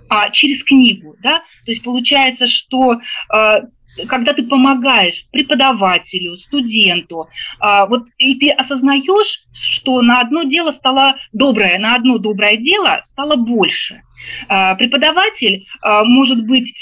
а 0.10 0.30
через 0.30 0.64
книгу. 0.64 1.16
Да? 1.22 1.40
То 1.66 1.72
есть 1.72 1.84
получается, 1.84 2.48
что 2.48 3.00
э, 3.34 3.62
когда 4.08 4.34
ты 4.34 4.44
помогаешь 4.44 5.26
преподавателю, 5.32 6.36
студенту, 6.36 7.28
а, 7.60 7.86
вот 7.86 8.08
и 8.18 8.36
ты 8.36 8.50
осознаешь, 8.50 9.44
что 9.54 10.02
на 10.02 10.22
одно 10.22 10.44
дело 10.44 10.72
стало 10.72 11.18
доброе, 11.34 11.80
на 11.80 11.96
одно 11.96 12.18
доброе 12.18 12.58
дело 12.58 13.02
стало 13.06 13.36
больше. 13.36 14.02
А, 14.48 14.76
преподаватель, 14.76 15.66
а, 15.82 16.04
может 16.04 16.46
быть, 16.46 16.74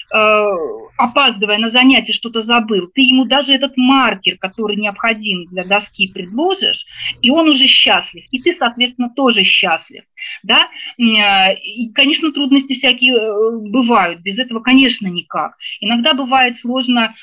опаздывая 0.97 1.58
на 1.58 1.69
занятие, 1.69 2.13
что-то 2.13 2.41
забыл, 2.41 2.88
ты 2.93 3.02
ему 3.02 3.25
даже 3.25 3.54
этот 3.54 3.78
маркер, 3.78 4.38
который 4.38 4.75
необходим 4.75 5.45
для 5.45 5.63
доски, 5.63 6.12
предложишь, 6.12 6.86
и 7.21 7.30
он 7.30 7.49
уже 7.49 7.67
счастлив, 7.67 8.25
и 8.32 8.39
ты, 8.39 8.54
соответственно, 8.54 9.10
тоже 9.10 9.43
счастлив. 9.43 10.04
Да? 10.43 10.67
И, 10.97 11.89
конечно, 11.93 12.32
трудности 12.32 12.73
всякие 12.73 13.15
э, 13.15 13.58
бывают, 13.69 14.21
без 14.21 14.39
этого, 14.39 14.60
конечно, 14.60 15.08
никак. 15.08 15.56
Иногда 15.80 16.13
бывает 16.13 16.58
сложно 16.58 17.15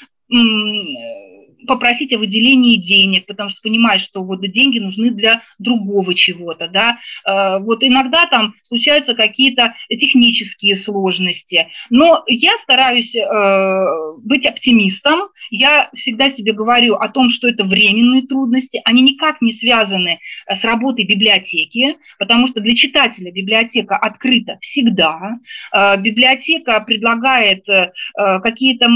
попросить 1.66 2.12
о 2.12 2.18
выделении 2.18 2.76
денег, 2.76 3.26
потому 3.26 3.50
что 3.50 3.60
понимаешь, 3.62 4.02
что 4.02 4.22
вот 4.22 4.40
деньги 4.40 4.78
нужны 4.78 5.10
для 5.10 5.42
другого 5.58 6.14
чего-то, 6.14 6.68
да. 6.68 6.98
Э, 7.26 7.58
вот 7.58 7.82
иногда 7.82 8.26
там 8.26 8.54
случаются 8.62 9.14
какие-то 9.14 9.74
технические 9.88 10.76
сложности, 10.76 11.68
но 11.90 12.22
я 12.26 12.52
стараюсь 12.62 13.14
э, 13.14 13.84
быть 14.18 14.46
оптимистом, 14.46 15.28
я 15.50 15.90
всегда 15.94 16.30
себе 16.30 16.52
говорю 16.52 16.94
о 16.94 17.08
том, 17.08 17.30
что 17.30 17.48
это 17.48 17.64
временные 17.64 18.22
трудности, 18.22 18.80
они 18.84 19.02
никак 19.02 19.40
не 19.40 19.52
связаны 19.52 20.18
э, 20.46 20.54
с 20.54 20.64
работой 20.64 21.04
библиотеки, 21.04 21.96
потому 22.18 22.46
что 22.46 22.60
для 22.60 22.74
читателя 22.74 23.30
библиотека 23.32 23.96
открыта 23.96 24.58
всегда, 24.60 25.38
библиотека 25.98 26.80
предлагает 26.80 27.64
какие-то, 28.14 28.86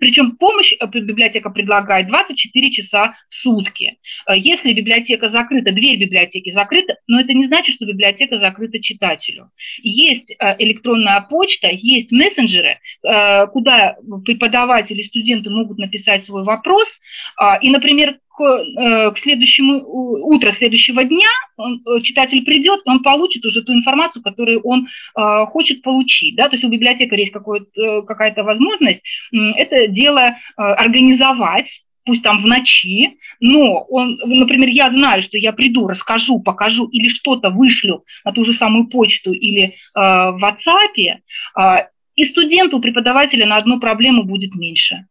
причем 0.00 0.36
помощь 0.36 0.74
библиотека 0.86 1.47
библиотека 1.48 1.50
предлагает 1.50 2.08
24 2.08 2.70
часа 2.70 3.14
в 3.28 3.34
сутки. 3.34 3.98
Э, 4.26 4.36
если 4.36 4.72
библиотека 4.72 5.28
закрыта, 5.28 5.72
дверь 5.72 5.98
библиотеки 5.98 6.50
закрыта, 6.50 6.96
но 7.06 7.20
это 7.20 7.32
не 7.32 7.44
значит, 7.44 7.74
что 7.74 7.86
библиотека 7.86 8.38
закрыта 8.38 8.80
читателю. 8.80 9.50
Есть 9.82 10.30
э, 10.30 10.56
электронная 10.58 11.20
почта, 11.20 11.68
есть 11.70 12.12
мессенджеры, 12.12 12.78
э, 13.02 13.46
куда 13.48 13.96
преподаватели, 14.24 15.02
студенты 15.02 15.50
могут 15.50 15.78
написать 15.78 16.24
свой 16.24 16.44
вопрос. 16.44 17.00
И, 17.62 17.70
например, 17.70 18.18
к, 18.38 19.18
следующему 19.18 19.82
утро 19.84 20.52
следующего 20.52 21.04
дня 21.04 21.28
он, 21.56 21.82
читатель 22.02 22.44
придет, 22.44 22.80
он 22.84 23.02
получит 23.02 23.44
уже 23.44 23.62
ту 23.62 23.72
информацию, 23.72 24.22
которую 24.22 24.60
он 24.60 24.86
э, 25.16 25.46
хочет 25.46 25.82
получить. 25.82 26.36
Да? 26.36 26.48
То 26.48 26.54
есть 26.54 26.64
у 26.64 26.68
библиотекаря 26.68 27.20
есть 27.20 27.32
какая-то 27.32 28.44
возможность 28.44 29.02
это 29.58 29.88
дело 29.88 30.20
э, 30.28 30.34
организовать, 30.56 31.82
пусть 32.04 32.22
там 32.22 32.42
в 32.42 32.46
ночи, 32.46 33.18
но 33.40 33.84
он, 33.90 34.18
например, 34.24 34.68
я 34.68 34.90
знаю, 34.90 35.22
что 35.22 35.36
я 35.36 35.52
приду, 35.52 35.86
расскажу, 35.86 36.40
покажу 36.40 36.86
или 36.86 37.08
что-то 37.08 37.50
вышлю 37.50 38.04
на 38.24 38.32
ту 38.32 38.44
же 38.44 38.52
самую 38.52 38.86
почту 38.86 39.32
или 39.32 39.62
э, 39.62 39.72
в 39.94 40.42
WhatsApp, 40.42 40.96
э, 40.96 41.86
и 42.14 42.24
студенту, 42.24 42.80
преподавателя 42.80 43.46
на 43.46 43.56
одну 43.56 43.78
проблему 43.78 44.24
будет 44.24 44.54
меньше. 44.54 45.06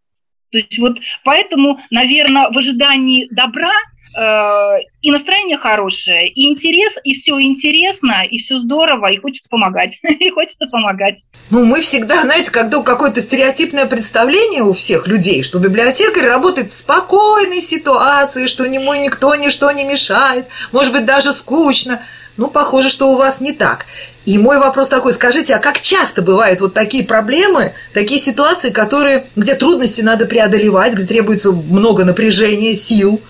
То 0.52 0.58
есть 0.60 0.78
вот 0.80 0.98
поэтому, 1.24 1.80
наверное, 1.92 2.50
в 2.52 2.58
ожидании 2.58 3.28
добра 3.32 3.72
э, 4.18 4.82
и 5.02 5.12
настроение 5.12 5.58
хорошее, 5.58 6.30
и 6.30 6.48
интерес, 6.48 6.94
и 7.04 7.14
все 7.20 7.40
интересно, 7.42 8.26
и 8.30 8.40
все 8.40 8.60
здорово, 8.60 9.12
и 9.12 9.18
хочется 9.18 9.50
помогать, 9.50 10.00
и 10.04 10.30
хочется 10.30 10.68
помогать. 10.68 11.18
Ну, 11.50 11.66
мы 11.66 11.82
всегда, 11.82 12.24
знаете, 12.24 12.52
когда 12.52 12.82
какое-то 12.82 13.22
стереотипное 13.22 13.86
представление 13.86 14.64
у 14.64 14.74
всех 14.74 15.08
людей, 15.08 15.44
что 15.44 15.60
библиотекарь 15.60 16.26
работает 16.26 16.70
в 16.70 16.74
спокойной 16.74 17.62
ситуации, 17.62 18.48
что 18.48 18.64
ему 18.64 18.94
никто 18.94 19.36
ничто 19.36 19.72
не 19.72 19.84
мешает, 19.84 20.48
может 20.72 20.94
быть, 20.94 21.06
даже 21.06 21.34
скучно– 21.34 22.02
ну, 22.38 22.48
похоже, 22.50 22.90
что 22.90 23.12
у 23.12 23.18
вас 23.18 23.42
не 23.42 23.52
так. 23.52 23.88
И 24.28 24.38
мой 24.38 24.60
вопрос 24.60 24.90
такой, 24.90 25.14
скажите, 25.14 25.56
а 25.56 25.60
как 25.60 25.80
часто 25.80 26.22
бывают 26.22 26.60
вот 26.60 26.74
такие 26.74 27.06
проблемы, 27.06 27.72
такие 27.94 28.20
ситуации, 28.20 28.72
которые, 28.72 29.28
где 29.38 29.56
трудности 29.56 30.02
надо 30.02 30.26
преодолевать, 30.26 30.96
где 30.96 31.06
требуется 31.06 31.54
много 31.54 32.04
напряжения, 32.04 32.76
сил? 32.76 33.22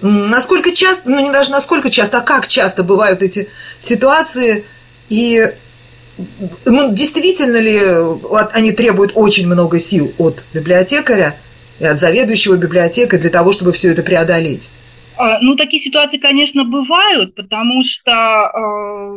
Насколько 0.00 0.72
часто, 0.72 1.10
ну 1.10 1.20
не 1.20 1.30
даже 1.30 1.50
насколько 1.50 1.90
часто, 1.90 2.16
а 2.16 2.20
как 2.22 2.48
часто 2.48 2.82
бывают 2.82 3.20
эти 3.20 3.50
ситуации? 3.78 4.64
И 5.10 5.52
ну, 6.64 6.94
действительно 6.94 7.58
ли 7.58 7.78
они 8.52 8.72
требуют 8.72 9.12
очень 9.16 9.46
много 9.46 9.78
сил 9.78 10.14
от 10.16 10.44
библиотекаря 10.54 11.36
и 11.78 11.84
от 11.84 11.98
заведующего 11.98 12.56
библиотекой 12.56 13.18
для 13.18 13.28
того, 13.28 13.52
чтобы 13.52 13.72
все 13.72 13.92
это 13.92 14.02
преодолеть? 14.02 14.70
А, 15.18 15.38
ну, 15.40 15.56
такие 15.56 15.82
ситуации, 15.82 16.18
конечно, 16.18 16.64
бывают, 16.64 17.34
потому 17.34 17.82
что, 17.84 18.12
а, 18.12 19.16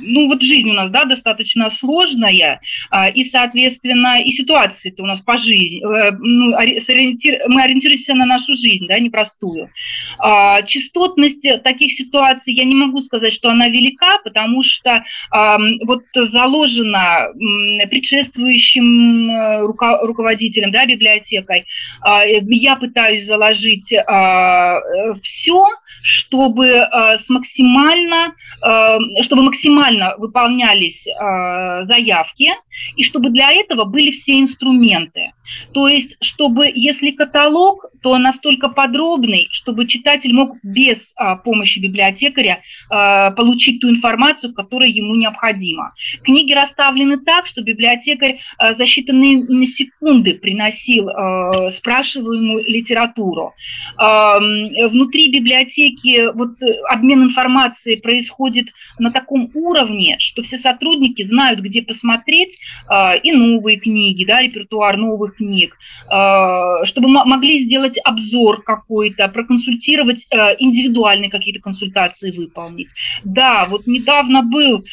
ну, 0.00 0.26
вот 0.26 0.42
жизнь 0.42 0.70
у 0.70 0.72
нас, 0.72 0.90
да, 0.90 1.04
достаточно 1.04 1.70
сложная, 1.70 2.60
а, 2.90 3.08
и, 3.08 3.24
соответственно, 3.24 4.20
и 4.20 4.32
ситуации-то 4.32 5.02
у 5.02 5.06
нас 5.06 5.20
по 5.20 5.38
жизни, 5.38 5.80
э, 5.84 6.12
ну, 6.18 6.50
мы 6.50 7.62
ориентируемся 7.62 8.14
на 8.14 8.26
нашу 8.26 8.54
жизнь, 8.54 8.86
да, 8.86 8.98
непростую. 8.98 9.70
Частотность 10.66 11.46
таких 11.62 11.92
ситуаций, 11.92 12.54
я 12.54 12.64
не 12.64 12.74
могу 12.74 13.00
сказать, 13.00 13.32
что 13.32 13.50
она 13.50 13.68
велика, 13.68 14.18
потому 14.24 14.62
что 14.62 15.04
вот 15.30 16.02
заложена 16.14 17.28
предшествующим 17.90 19.30
э, 19.30 19.60
руководителем, 19.62 20.70
да, 20.70 20.86
библиотекой, 20.86 21.66
я 22.04 22.76
пытаюсь 22.76 23.26
заложить 23.26 23.92
все, 25.28 25.66
чтобы 26.02 26.66
э, 26.66 27.16
с 27.16 27.28
максимально, 27.28 28.34
э, 28.64 28.98
чтобы 29.22 29.42
максимально 29.42 30.14
выполнялись 30.18 31.06
э, 31.06 31.84
заявки 31.84 32.54
и 32.96 33.02
чтобы 33.02 33.30
для 33.30 33.52
этого 33.52 33.84
были 33.84 34.10
все 34.10 34.40
инструменты. 34.40 35.32
То 35.72 35.88
есть, 35.88 36.16
чтобы, 36.20 36.70
если 36.74 37.10
каталог, 37.10 37.86
то 38.02 38.16
настолько 38.18 38.68
подробный, 38.68 39.48
чтобы 39.50 39.86
читатель 39.86 40.32
мог 40.32 40.56
без 40.62 41.12
а, 41.16 41.36
помощи 41.36 41.78
библиотекаря 41.78 42.62
а, 42.90 43.30
получить 43.32 43.80
ту 43.80 43.90
информацию, 43.90 44.54
которая 44.54 44.88
ему 44.88 45.14
необходима. 45.14 45.94
Книги 46.22 46.52
расставлены 46.52 47.18
так, 47.18 47.46
что 47.46 47.62
библиотекарь 47.62 48.38
а, 48.58 48.74
за 48.74 48.84
считанные 48.84 49.64
секунды 49.66 50.34
приносил 50.34 51.08
а, 51.08 51.70
спрашиваемую 51.70 52.64
литературу. 52.64 53.54
А, 53.96 54.38
внутри 54.38 55.30
библиотеки 55.30 56.32
вот 56.34 56.56
обмен 56.88 57.24
информацией 57.24 58.00
происходит 58.00 58.68
на 58.98 59.10
таком 59.10 59.50
уровне, 59.54 60.16
что 60.20 60.42
все 60.42 60.58
сотрудники 60.58 61.22
знают, 61.22 61.60
где 61.60 61.82
посмотреть 61.82 62.58
и 63.22 63.32
новые 63.32 63.78
книги, 63.78 64.24
да, 64.24 64.42
репертуар 64.42 64.96
новых 64.96 65.36
книг, 65.36 65.76
а, 66.10 66.84
чтобы 66.84 67.08
могли 67.08 67.64
сделать 67.64 67.98
обзор 68.04 68.62
какой-то, 68.62 69.28
проконсультировать, 69.28 70.26
э, 70.30 70.56
индивидуальные 70.58 71.30
какие-то 71.30 71.60
консультации 71.60 72.30
выполнить. 72.30 72.88
Да, 73.24 73.66
вот 73.66 73.86
недавно 73.86 74.42
был 74.42 74.84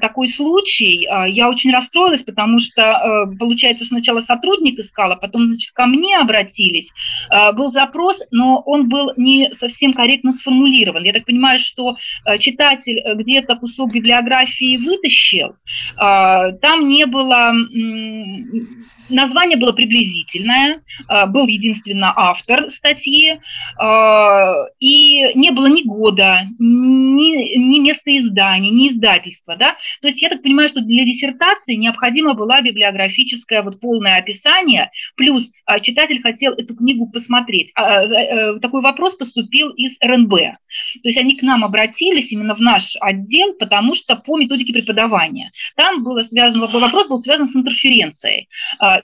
такой 0.00 0.28
случай, 0.28 1.06
а, 1.06 1.26
я 1.26 1.48
очень 1.48 1.72
расстроилась, 1.72 2.22
потому 2.22 2.60
что, 2.60 2.82
э, 2.82 3.36
получается, 3.38 3.84
сначала 3.84 4.20
сотрудник 4.20 4.78
искал, 4.78 5.12
а 5.12 5.16
потом, 5.16 5.46
значит, 5.46 5.72
ко 5.72 5.86
мне 5.86 6.16
обратились. 6.16 6.90
А, 7.30 7.52
был 7.52 7.72
запрос, 7.72 8.22
но 8.30 8.62
он 8.64 8.88
был 8.88 9.12
не 9.16 9.52
совсем 9.54 9.92
корректно 9.92 10.32
сформулирован. 10.32 11.04
Я 11.04 11.12
так 11.12 11.24
понимаю, 11.24 11.58
что 11.58 11.96
э, 12.26 12.38
читатель 12.38 13.00
где-то 13.14 13.56
кусок 13.56 13.92
библиографии 13.92 14.76
вытащил, 14.76 15.56
там 15.96 16.88
не 16.88 17.06
было 17.08 17.52
Название 19.08 19.56
было 19.56 19.72
приблизительное, 19.72 20.82
а, 21.06 21.26
был 21.26 21.46
единственно 21.46 22.12
автор 22.14 22.70
статьи, 22.70 23.40
а, 23.78 24.66
и 24.80 25.34
не 25.34 25.50
было 25.50 25.66
ни 25.66 25.82
года, 25.82 26.42
ни, 26.58 27.56
ни 27.56 27.78
места 27.78 28.16
издания, 28.16 28.70
ни 28.70 28.88
издательства. 28.88 29.56
Да? 29.56 29.76
То 30.02 30.08
есть 30.08 30.20
я 30.20 30.28
так 30.28 30.42
понимаю, 30.42 30.68
что 30.68 30.80
для 30.80 31.04
диссертации 31.04 31.74
необходима 31.74 32.34
была 32.34 32.60
библиографическое 32.60 33.62
вот 33.62 33.80
полное 33.80 34.18
описание, 34.18 34.90
плюс 35.16 35.50
а, 35.64 35.80
читатель 35.80 36.20
хотел 36.20 36.52
эту 36.52 36.74
книгу 36.74 37.06
посмотреть. 37.10 37.72
Э, 37.76 38.58
такой 38.60 38.82
вопрос 38.82 39.14
поступил 39.14 39.70
из 39.70 39.96
РНБ. 40.02 40.30
То 40.30 41.08
есть 41.08 41.18
они 41.18 41.36
к 41.36 41.42
нам 41.42 41.64
обратились 41.64 42.30
именно 42.32 42.54
в 42.54 42.60
наш 42.60 42.96
отдел, 43.00 43.54
потому 43.54 43.94
что 43.94 44.16
по 44.16 44.36
методике 44.38 44.72
преподавания. 44.72 45.52
Там 45.76 46.04
было 46.04 46.22
связано, 46.22 46.66
вопрос 46.66 46.97
был 47.06 47.20
связан 47.20 47.46
с 47.46 47.54
интерференцией 47.54 48.48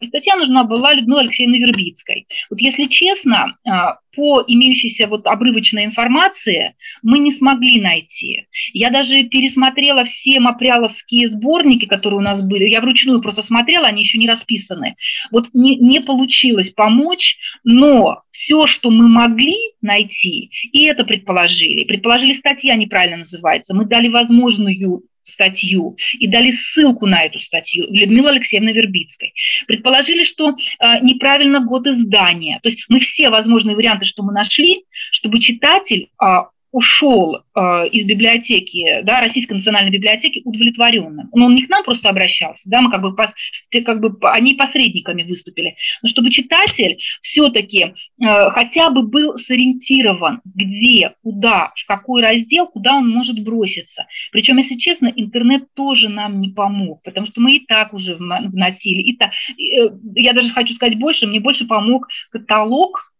и 0.01 0.07
статья 0.07 0.37
нужна 0.37 0.65
была 0.65 0.93
Людмиле 0.95 1.21
Алексеевне 1.21 1.59
Вербицкой. 1.59 2.27
Вот 2.51 2.61
если 2.61 2.85
честно, 2.87 3.57
а, 3.67 3.99
по 4.15 4.45
имеющейся 4.47 5.09
вот 5.09 5.27
обрывочной 5.27 5.85
информации 5.85 6.75
мы 7.03 7.19
не 7.19 7.33
смогли 7.33 7.81
найти. 7.81 8.47
Я 8.73 8.91
даже 8.91 9.25
пересмотрела 9.25 10.05
все 10.05 10.39
мапряловские 10.39 11.29
сборники, 11.29 11.87
которые 11.87 12.19
у 12.19 12.23
нас 12.23 12.43
были. 12.43 12.69
Я 12.69 12.81
вручную 12.81 13.21
просто 13.21 13.43
смотрела, 13.43 13.89
они 13.89 14.03
еще 14.03 14.19
не 14.19 14.29
расписаны. 14.29 14.95
Вот 15.33 15.49
не, 15.53 15.77
не 15.77 16.01
получилось 16.01 16.71
помочь, 16.71 17.37
но 17.65 18.23
все, 18.31 18.67
что 18.67 18.91
мы 18.91 19.09
могли 19.09 19.57
найти, 19.81 20.51
и 20.73 20.83
это 20.85 21.05
предположили. 21.05 21.85
Предположили, 21.85 22.35
статья 22.35 22.77
неправильно 22.77 23.19
называется. 23.19 23.75
Мы 23.75 23.85
дали 23.85 24.09
возможную 24.09 25.03
статью 25.25 25.97
и 26.19 26.29
дали 26.29 26.51
ссылку 26.53 27.07
на 27.07 27.25
эту 27.25 27.41
статью 27.41 27.87
Людмилы 27.91 28.31
Алексеевны 28.31 28.73
Вербицкой. 28.73 29.35
Предположили, 29.67 30.25
что 30.25 30.51
э, 30.51 30.55
неправильно 31.01 31.61
год 31.61 31.87
издания. 31.87 32.61
То 32.63 32.69
есть 32.69 32.85
мы 32.89 33.01
все 33.01 33.31
возможные 33.31 33.77
варианты, 33.77 34.05
что 34.05 34.23
мы 34.23 34.33
нашли, 34.33 34.85
чтобы 35.11 35.41
читатель 35.41 36.11
э, 36.23 36.27
ушел 36.75 37.37
э, 37.55 37.89
из 37.93 38.05
библиотеки, 38.05 39.03
да, 39.05 39.21
Российской 39.21 39.53
национальной 39.53 39.93
библиотеки 39.93 40.43
удовлетворенным. 40.45 41.31
Но 41.33 41.47
он 41.47 41.55
не 41.55 41.63
к 41.63 41.71
нам 41.71 41.85
просто 41.85 42.09
обращался, 42.09 42.63
да, 42.65 42.81
мы 42.81 42.91
как 42.91 43.01
бы, 43.01 43.15
пос, 43.15 43.31
как 43.71 44.01
бы 44.01 44.17
они 44.29 44.55
посредниками 44.55 45.23
выступили, 45.23 45.77
но 46.03 46.09
чтобы 46.09 46.31
читатель 46.31 46.99
все-таки 47.23 47.79
э, 47.79 48.51
хотя 48.51 48.91
бы 48.91 49.05
был 49.05 49.39
сориентирован, 49.39 50.41
где, 50.45 51.15
куда, 51.23 51.73
в 51.77 51.87
какой 51.87 52.23
раздел, 52.23 52.67
куда 52.67 52.97
он 52.97 53.09
может 53.09 53.39
броситься. 53.39 54.07
Причем, 54.33 54.57
если 54.57 54.75
честно, 54.75 55.13
интернет 55.15 55.73
тоже 55.75 56.09
нам 56.09 56.41
не 56.41 56.49
помог, 56.49 57.05
потому 57.05 57.29
что 57.29 57.41
мы 57.41 57.55
и 57.55 57.65
так 57.65 57.95
уже 57.95 58.17
вносили, 58.17 59.01
и 59.01 59.17
так, 59.17 59.31
э, 59.31 59.91
я 60.17 60.33
даже 60.33 60.53
хочу 60.53 60.75
сказать 60.75 60.99
больше, 60.99 61.29
мне 61.29 61.39
больше 61.39 61.67
помог 61.67 62.09
каталог, 62.33 63.14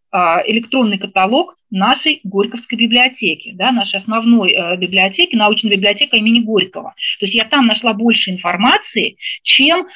электронный 0.47 0.99
каталог 0.99 1.57
нашей 1.75 2.21
Горьковской 2.23 2.79
библиотеки, 2.79 3.53
да, 3.53 3.73
нашей 3.73 3.97
основной 3.97 4.53
э, 4.53 4.77
библиотеки, 4.77 5.35
научной 5.35 5.71
библиотеки 5.71 6.15
имени 6.17 6.41
Горького. 6.41 6.95
То 7.19 7.27
есть 7.27 7.35
я 7.35 7.45
там 7.45 7.67
нашла 7.67 7.93
больше 7.93 8.31
информации, 8.31 9.17
чем 9.43 9.81
э, 9.81 9.87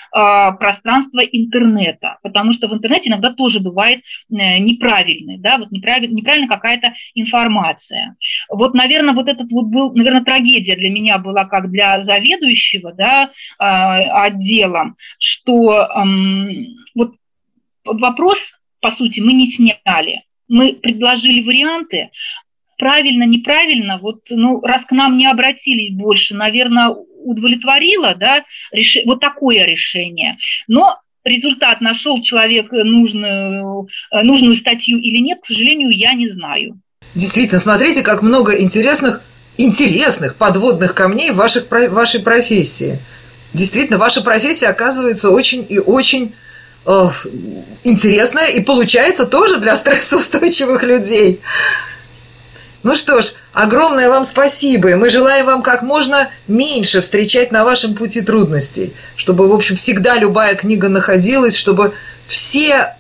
пространство 0.59 1.21
интернета, 1.21 2.19
потому 2.23 2.53
что 2.53 2.69
в 2.69 2.75
интернете 2.75 3.11
иногда 3.11 3.33
тоже 3.33 3.61
бывает 3.61 4.01
э, 4.31 4.59
неправильный, 4.59 5.39
да, 5.39 5.59
вот 5.59 5.71
неправиль, 5.71 6.11
неправильно 6.11 6.49
какая-то 6.49 6.95
информация. 7.15 8.17
Вот, 8.51 8.75
наверное, 8.75 9.15
вот 9.15 9.29
этот 9.29 9.51
вот 9.53 9.67
был, 9.67 9.95
наверное, 9.95 10.25
трагедия 10.25 10.75
для 10.75 10.91
меня 10.91 11.19
была 11.19 11.45
как 11.45 11.71
для 11.71 12.01
заведующего, 12.01 12.93
да, 12.93 13.31
э, 13.61 13.65
отделом, 13.65 14.97
что 15.19 15.89
вот 16.95 17.15
вопрос, 17.85 18.53
по 18.81 18.91
сути, 18.91 19.21
мы 19.21 19.33
не 19.33 19.47
сняли 19.47 20.23
мы 20.49 20.75
предложили 20.75 21.43
варианты, 21.43 22.11
правильно, 22.79 23.25
неправильно, 23.25 23.99
вот, 23.99 24.23
ну, 24.31 24.61
раз 24.63 24.83
к 24.85 24.93
нам 24.93 25.17
не 25.17 25.27
обратились 25.27 25.95
больше, 25.95 26.35
наверное, 26.35 26.89
удовлетворило, 26.89 28.15
да, 28.15 28.45
реш... 28.73 28.99
вот 29.05 29.21
такое 29.21 29.65
решение. 29.65 30.39
Но 30.67 30.99
результат 31.25 31.81
нашел 31.81 32.23
человек 32.23 32.71
нужную, 32.73 33.89
нужную 34.11 34.55
статью 34.55 34.99
или 34.99 35.19
нет, 35.19 35.41
к 35.43 35.47
сожалению, 35.47 35.91
я 35.91 36.15
не 36.15 36.29
знаю. 36.29 36.81
Действительно, 37.15 37.59
смотрите, 37.59 38.03
как 38.03 38.23
много 38.23 38.61
интересных, 38.61 39.23
интересных 39.57 40.37
подводных 40.37 40.95
камней 40.95 41.33
в 41.33 41.37
ваших, 41.37 41.71
вашей 41.71 42.23
профессии. 42.23 42.99
Действительно, 43.53 43.99
ваша 43.99 44.23
профессия 44.23 44.69
оказывается 44.69 45.31
очень 45.31 45.67
и 45.69 45.79
очень 45.79 46.33
э, 46.89 47.11
и 47.85 48.61
получается 48.61 49.27
тоже 49.27 49.59
для 49.59 49.77
стрессоустойчивых 49.77 50.83
людей. 50.83 51.41
Ну 52.83 52.97
что 52.97 53.21
ж, 53.21 53.35
огромное 53.53 54.09
вам 54.09 54.25
спасибо, 54.25 54.97
мы 54.97 55.11
желаем 55.11 55.47
вам 55.47 55.63
как 55.63 55.83
можно 55.83 56.31
меньше 56.47 57.01
встречать 57.01 57.51
на 57.51 57.65
вашем 57.65 57.95
пути 57.95 58.21
трудностей, 58.21 58.95
чтобы, 59.17 59.49
в 59.49 59.53
общем, 59.53 59.77
всегда 59.77 60.17
любая 60.17 60.55
книга 60.55 60.89
находилась, 60.89 61.57
чтобы 61.57 61.93
все, 62.27 62.95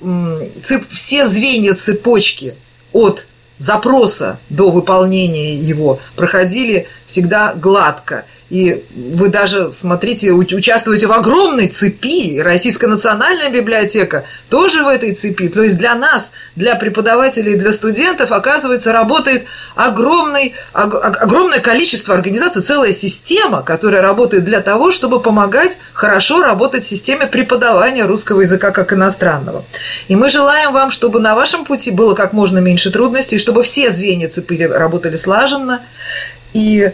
цеп, 0.64 0.84
все 0.90 1.26
звенья 1.26 1.74
цепочки 1.74 2.54
от 2.92 3.26
запроса 3.58 4.38
до 4.50 4.70
выполнения 4.70 5.54
его 5.54 6.00
проходили 6.16 6.88
всегда 7.06 7.54
гладко– 7.54 8.24
и 8.50 8.82
вы 8.94 9.28
даже, 9.28 9.70
смотрите, 9.70 10.32
участвуете 10.32 11.06
в 11.06 11.12
огромной 11.12 11.68
цепи. 11.68 12.38
Российская 12.40 12.86
национальная 12.86 13.50
библиотека 13.50 14.24
тоже 14.48 14.82
в 14.84 14.88
этой 14.88 15.14
цепи. 15.14 15.48
То 15.48 15.62
есть 15.62 15.76
для 15.76 15.94
нас, 15.94 16.32
для 16.56 16.74
преподавателей 16.74 17.56
для 17.56 17.74
студентов, 17.74 18.32
оказывается, 18.32 18.92
работает 18.92 19.44
огромный, 19.74 20.54
огромное 20.72 21.60
количество 21.60 22.14
организаций, 22.14 22.62
целая 22.62 22.94
система, 22.94 23.62
которая 23.62 24.00
работает 24.00 24.44
для 24.44 24.60
того, 24.60 24.92
чтобы 24.92 25.20
помогать 25.20 25.78
хорошо 25.92 26.40
работать 26.40 26.84
в 26.84 26.88
системе 26.88 27.26
преподавания 27.26 28.06
русского 28.06 28.40
языка 28.40 28.70
как 28.70 28.94
иностранного. 28.94 29.66
И 30.08 30.16
мы 30.16 30.30
желаем 30.30 30.72
вам, 30.72 30.90
чтобы 30.90 31.20
на 31.20 31.34
вашем 31.34 31.66
пути 31.66 31.90
было 31.90 32.14
как 32.14 32.32
можно 32.32 32.58
меньше 32.58 32.90
трудностей, 32.90 33.38
чтобы 33.38 33.62
все 33.62 33.90
звенья 33.90 34.28
цепи 34.28 34.62
работали 34.62 35.16
слаженно. 35.16 35.82
И 36.54 36.92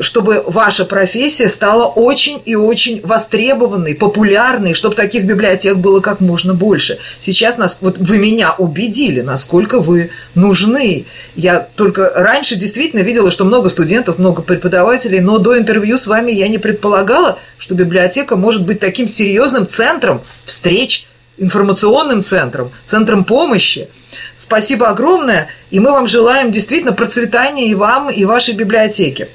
чтобы 0.00 0.44
ваша 0.46 0.84
профессия 0.84 1.48
стала 1.48 1.86
очень 1.86 2.40
и 2.44 2.54
очень 2.54 3.00
востребованной, 3.02 3.94
популярной, 3.96 4.74
чтобы 4.74 4.94
таких 4.94 5.24
библиотек 5.24 5.76
было 5.76 6.00
как 6.00 6.20
можно 6.20 6.54
больше. 6.54 6.98
Сейчас 7.18 7.58
нас, 7.58 7.78
вот 7.80 7.98
вы 7.98 8.18
меня 8.18 8.54
убедили, 8.56 9.22
насколько 9.22 9.80
вы 9.80 10.10
нужны. 10.36 11.06
Я 11.34 11.68
только 11.74 12.12
раньше 12.14 12.54
действительно 12.54 13.00
видела, 13.00 13.30
что 13.30 13.44
много 13.44 13.68
студентов, 13.68 14.18
много 14.18 14.42
преподавателей, 14.42 15.20
но 15.20 15.38
до 15.38 15.58
интервью 15.58 15.98
с 15.98 16.06
вами 16.06 16.30
я 16.30 16.46
не 16.48 16.58
предполагала, 16.58 17.38
что 17.58 17.74
библиотека 17.74 18.36
может 18.36 18.64
быть 18.64 18.78
таким 18.78 19.08
серьезным 19.08 19.66
центром 19.66 20.22
встреч, 20.44 21.06
информационным 21.40 22.22
центром, 22.22 22.70
центром 22.84 23.24
помощи. 23.24 23.88
Спасибо 24.36 24.88
огромное, 24.88 25.48
и 25.70 25.80
мы 25.80 25.90
вам 25.90 26.06
желаем 26.06 26.52
действительно 26.52 26.92
процветания 26.92 27.66
и 27.68 27.74
вам, 27.74 28.10
и 28.10 28.24
вашей 28.24 28.54
библиотеке. 28.54 29.28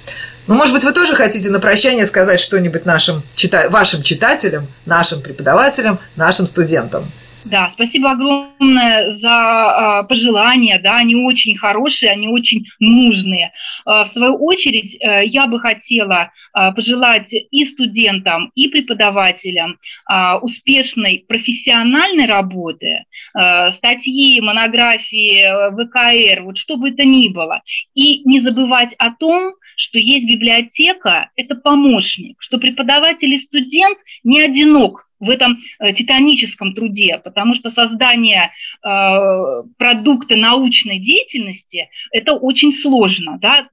Ну, 0.47 0.53
может 0.53 0.73
быть, 0.73 0.83
вы 0.83 0.91
тоже 0.93 1.15
хотите 1.15 1.49
на 1.49 1.59
прощание 1.59 2.05
сказать 2.05 2.39
что-нибудь 2.39 2.85
нашим, 2.85 3.23
чита... 3.33 3.67
вашим 3.69 4.03
читателям, 4.03 4.67
нашим 4.85 5.21
преподавателям, 5.21 5.99
нашим 6.15 6.45
студентам. 6.45 7.11
Да, 7.45 7.69
спасибо 7.69 8.11
огромное 8.11 9.11
за 9.11 10.01
э, 10.03 10.07
пожелания, 10.07 10.79
да, 10.79 10.97
они 10.97 11.15
очень 11.15 11.55
хорошие, 11.55 12.11
они 12.11 12.27
очень 12.27 12.65
нужные. 12.79 13.51
Э, 13.85 14.03
в 14.03 14.07
свою 14.07 14.35
очередь, 14.43 14.97
э, 14.99 15.25
я 15.25 15.45
бы 15.45 15.59
хотела 15.59 16.31
э, 16.57 16.71
пожелать 16.71 17.31
и 17.31 17.65
студентам, 17.65 18.51
и 18.55 18.67
преподавателям 18.67 19.77
э, 20.09 20.33
успешной 20.41 21.23
профессиональной 21.27 22.25
работы, 22.25 23.05
э, 23.37 23.71
статьи, 23.71 24.41
монографии, 24.41 25.45
ВКР, 25.71 26.41
вот 26.45 26.57
что 26.57 26.77
бы 26.77 26.89
это 26.89 27.03
ни 27.03 27.29
было. 27.29 27.61
И 27.93 28.27
не 28.27 28.39
забывать 28.39 28.95
о 28.97 29.11
том, 29.11 29.53
что 29.77 29.99
есть 29.99 30.25
библиотека, 30.25 31.29
это 31.35 31.53
помощник, 31.53 32.37
что 32.39 32.57
преподаватель 32.57 33.31
и 33.31 33.37
студент 33.37 33.99
не 34.23 34.41
одинок 34.41 35.04
в 35.19 35.29
этом 35.29 35.59
э, 35.79 35.93
титаническом 35.93 36.73
труде, 36.73 37.19
потому 37.23 37.55
что 37.55 37.69
создание 37.69 38.51
э, 38.83 39.63
продукта 39.77 40.35
научной 40.35 40.99
деятельности– 40.99 41.89
это 42.11 42.33
очень 42.33 42.73
сложно. 42.73 43.37
Да? 43.41 43.67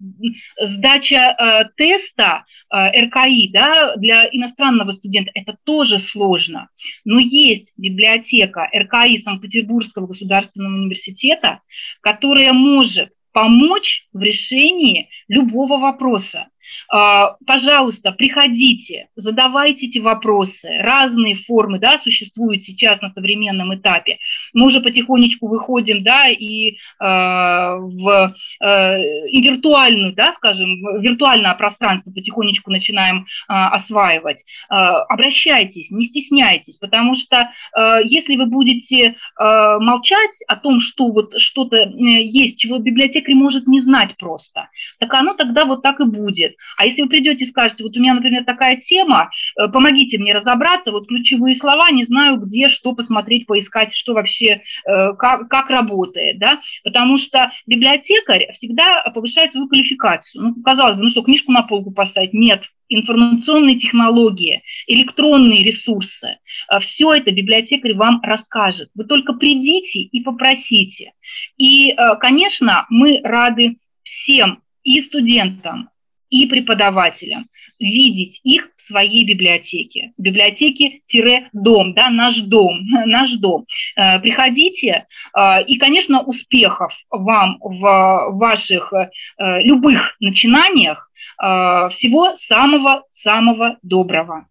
Сдача 0.61 1.37
э, 1.38 1.64
теста 1.76 2.44
РКИ 2.72 3.50
да, 3.52 3.96
для 3.96 4.28
иностранного 4.31 4.92
студента– 4.92 5.31
это 5.35 5.57
тоже 5.64 5.98
сложно. 5.98 6.68
Но 7.05 7.18
есть 7.18 7.72
библиотека 7.76 8.68
РКИ 8.74 9.18
Санкт-Петербургского 9.18 10.07
государственного 10.07 10.74
университета, 10.74 11.61
которая 12.00 12.52
может 12.52 13.11
помочь 13.33 14.07
в 14.12 14.20
решении 14.20 15.09
любого 15.28 15.78
вопроса. 15.78 16.48
А, 16.90 17.37
пожалуйста, 17.46 18.12
приходите, 18.12 19.09
задавайте 19.16 19.87
эти 19.87 19.98
вопросы. 19.98 20.79
Разные 20.81 21.37
формы 21.37 21.79
да, 21.79 21.98
существуют 21.98 22.64
сейчас 22.64 23.01
на 23.01 23.09
современном 23.09 23.75
этапе. 23.75 24.18
Мы 24.53 24.66
уже 24.66 24.81
потихонечку 24.81 25.48
выходим 25.48 26.03
да, 26.03 26.29
и, 26.29 26.72
э, 26.72 26.77
в, 27.01 28.35
э, 28.61 29.29
и 29.29 29.40
виртуальную, 29.42 30.12
да, 30.14 30.33
скажем, 30.33 31.01
виртуальное 31.01 31.55
пространство 31.55 32.11
потихонечку 32.11 32.70
начинаем 32.70 33.22
э, 33.22 33.25
осваивать. 33.48 34.44
Э, 34.70 34.75
обращайтесь, 35.09 35.90
не 35.90 36.05
стесняйтесь, 36.05 36.77
потому 36.77 37.14
что 37.14 37.51
э, 37.77 38.01
если 38.05 38.37
вы 38.37 38.46
будете 38.46 38.98
э, 39.07 39.14
молчать 39.38 40.33
о 40.48 40.57
том, 40.57 40.81
что 40.81 41.11
вот 41.11 41.38
что-то 41.38 41.77
э, 41.77 41.88
есть, 41.88 42.59
чего 42.59 42.79
библиотекарь 42.79 43.35
может 43.35 43.66
не 43.66 43.81
знать 43.81 44.16
просто, 44.16 44.68
так 44.98 45.12
оно 45.14 45.35
тогда 45.35 45.64
вот 45.64 45.83
так 45.83 46.01
и 46.01 46.05
будет. 46.05 46.52
А 46.77 46.87
если 46.87 47.03
вы 47.03 47.09
придете 47.09 47.45
и 47.45 47.49
скажете, 47.49 47.85
вот 47.85 47.97
у 47.97 48.01
меня, 48.01 48.15
например, 48.15 48.45
такая 48.45 48.77
тема, 48.77 49.31
э, 49.59 49.69
помогите 49.69 50.19
мне 50.19 50.35
разобраться, 50.35 50.93
вот 50.93 51.09
ключевые 51.09 51.55
слова, 51.55 51.91
не 51.91 52.05
знаю, 52.05 52.38
где, 52.38 52.69
что 52.69 52.93
посмотреть, 52.95 53.47
поискать, 53.47 53.95
что 53.95 54.15
вообще, 54.15 54.62
э, 54.87 55.15
как, 55.15 55.49
как 55.49 55.71
работает, 55.71 56.38
да, 56.38 56.61
потому 56.85 57.19
что 57.19 57.53
библиотекарь 57.67 58.53
всегда 58.55 59.03
повышает 59.15 59.53
свою 59.53 59.69
квалификацию. 59.69 60.43
Ну, 60.43 60.62
казалось 60.62 60.97
бы, 60.97 61.03
ну 61.05 61.11
что, 61.11 61.23
книжку 61.23 61.53
на 61.53 61.62
полку 61.62 61.91
поставить? 61.91 62.33
Нет, 62.33 62.65
информационные 62.88 63.79
технологии, 63.79 64.62
электронные 64.87 65.62
ресурсы. 65.62 66.38
Э, 66.71 66.81
Все 66.81 67.12
это 67.12 67.31
библиотекарь 67.31 67.95
вам 67.95 68.21
расскажет. 68.23 68.91
Вы 68.95 69.05
только 69.05 69.33
придите 69.35 70.01
и 70.01 70.21
попросите. 70.23 71.12
И, 71.57 71.95
конечно, 72.21 72.87
мы 72.88 73.21
рады 73.23 73.77
всем 74.03 74.62
и 74.83 75.01
студентам, 75.01 75.91
и 76.33 76.47
преподавателям 76.47 77.47
видеть 77.79 78.40
их 78.42 78.71
в 78.77 78.81
своей 78.81 79.25
библиотеке. 79.25 80.12
Библиотеки-дом, 80.16 81.92
да, 81.92 82.09
наш 82.11 82.37
дом, 82.37 82.81
наш 83.07 83.33
дом. 83.33 83.66
Э, 83.97 84.18
приходите, 84.18 85.07
э, 85.37 85.62
и, 85.64 85.77
конечно, 85.77 86.23
успехов 86.23 86.97
вам 87.11 87.59
в 87.61 88.31
ваших 88.33 88.92
э, 88.92 89.62
любых 89.62 90.16
начинаниях. 90.21 91.11
Всего 91.38 92.35
самого-самого 92.37 93.79
доброго. 93.83 94.47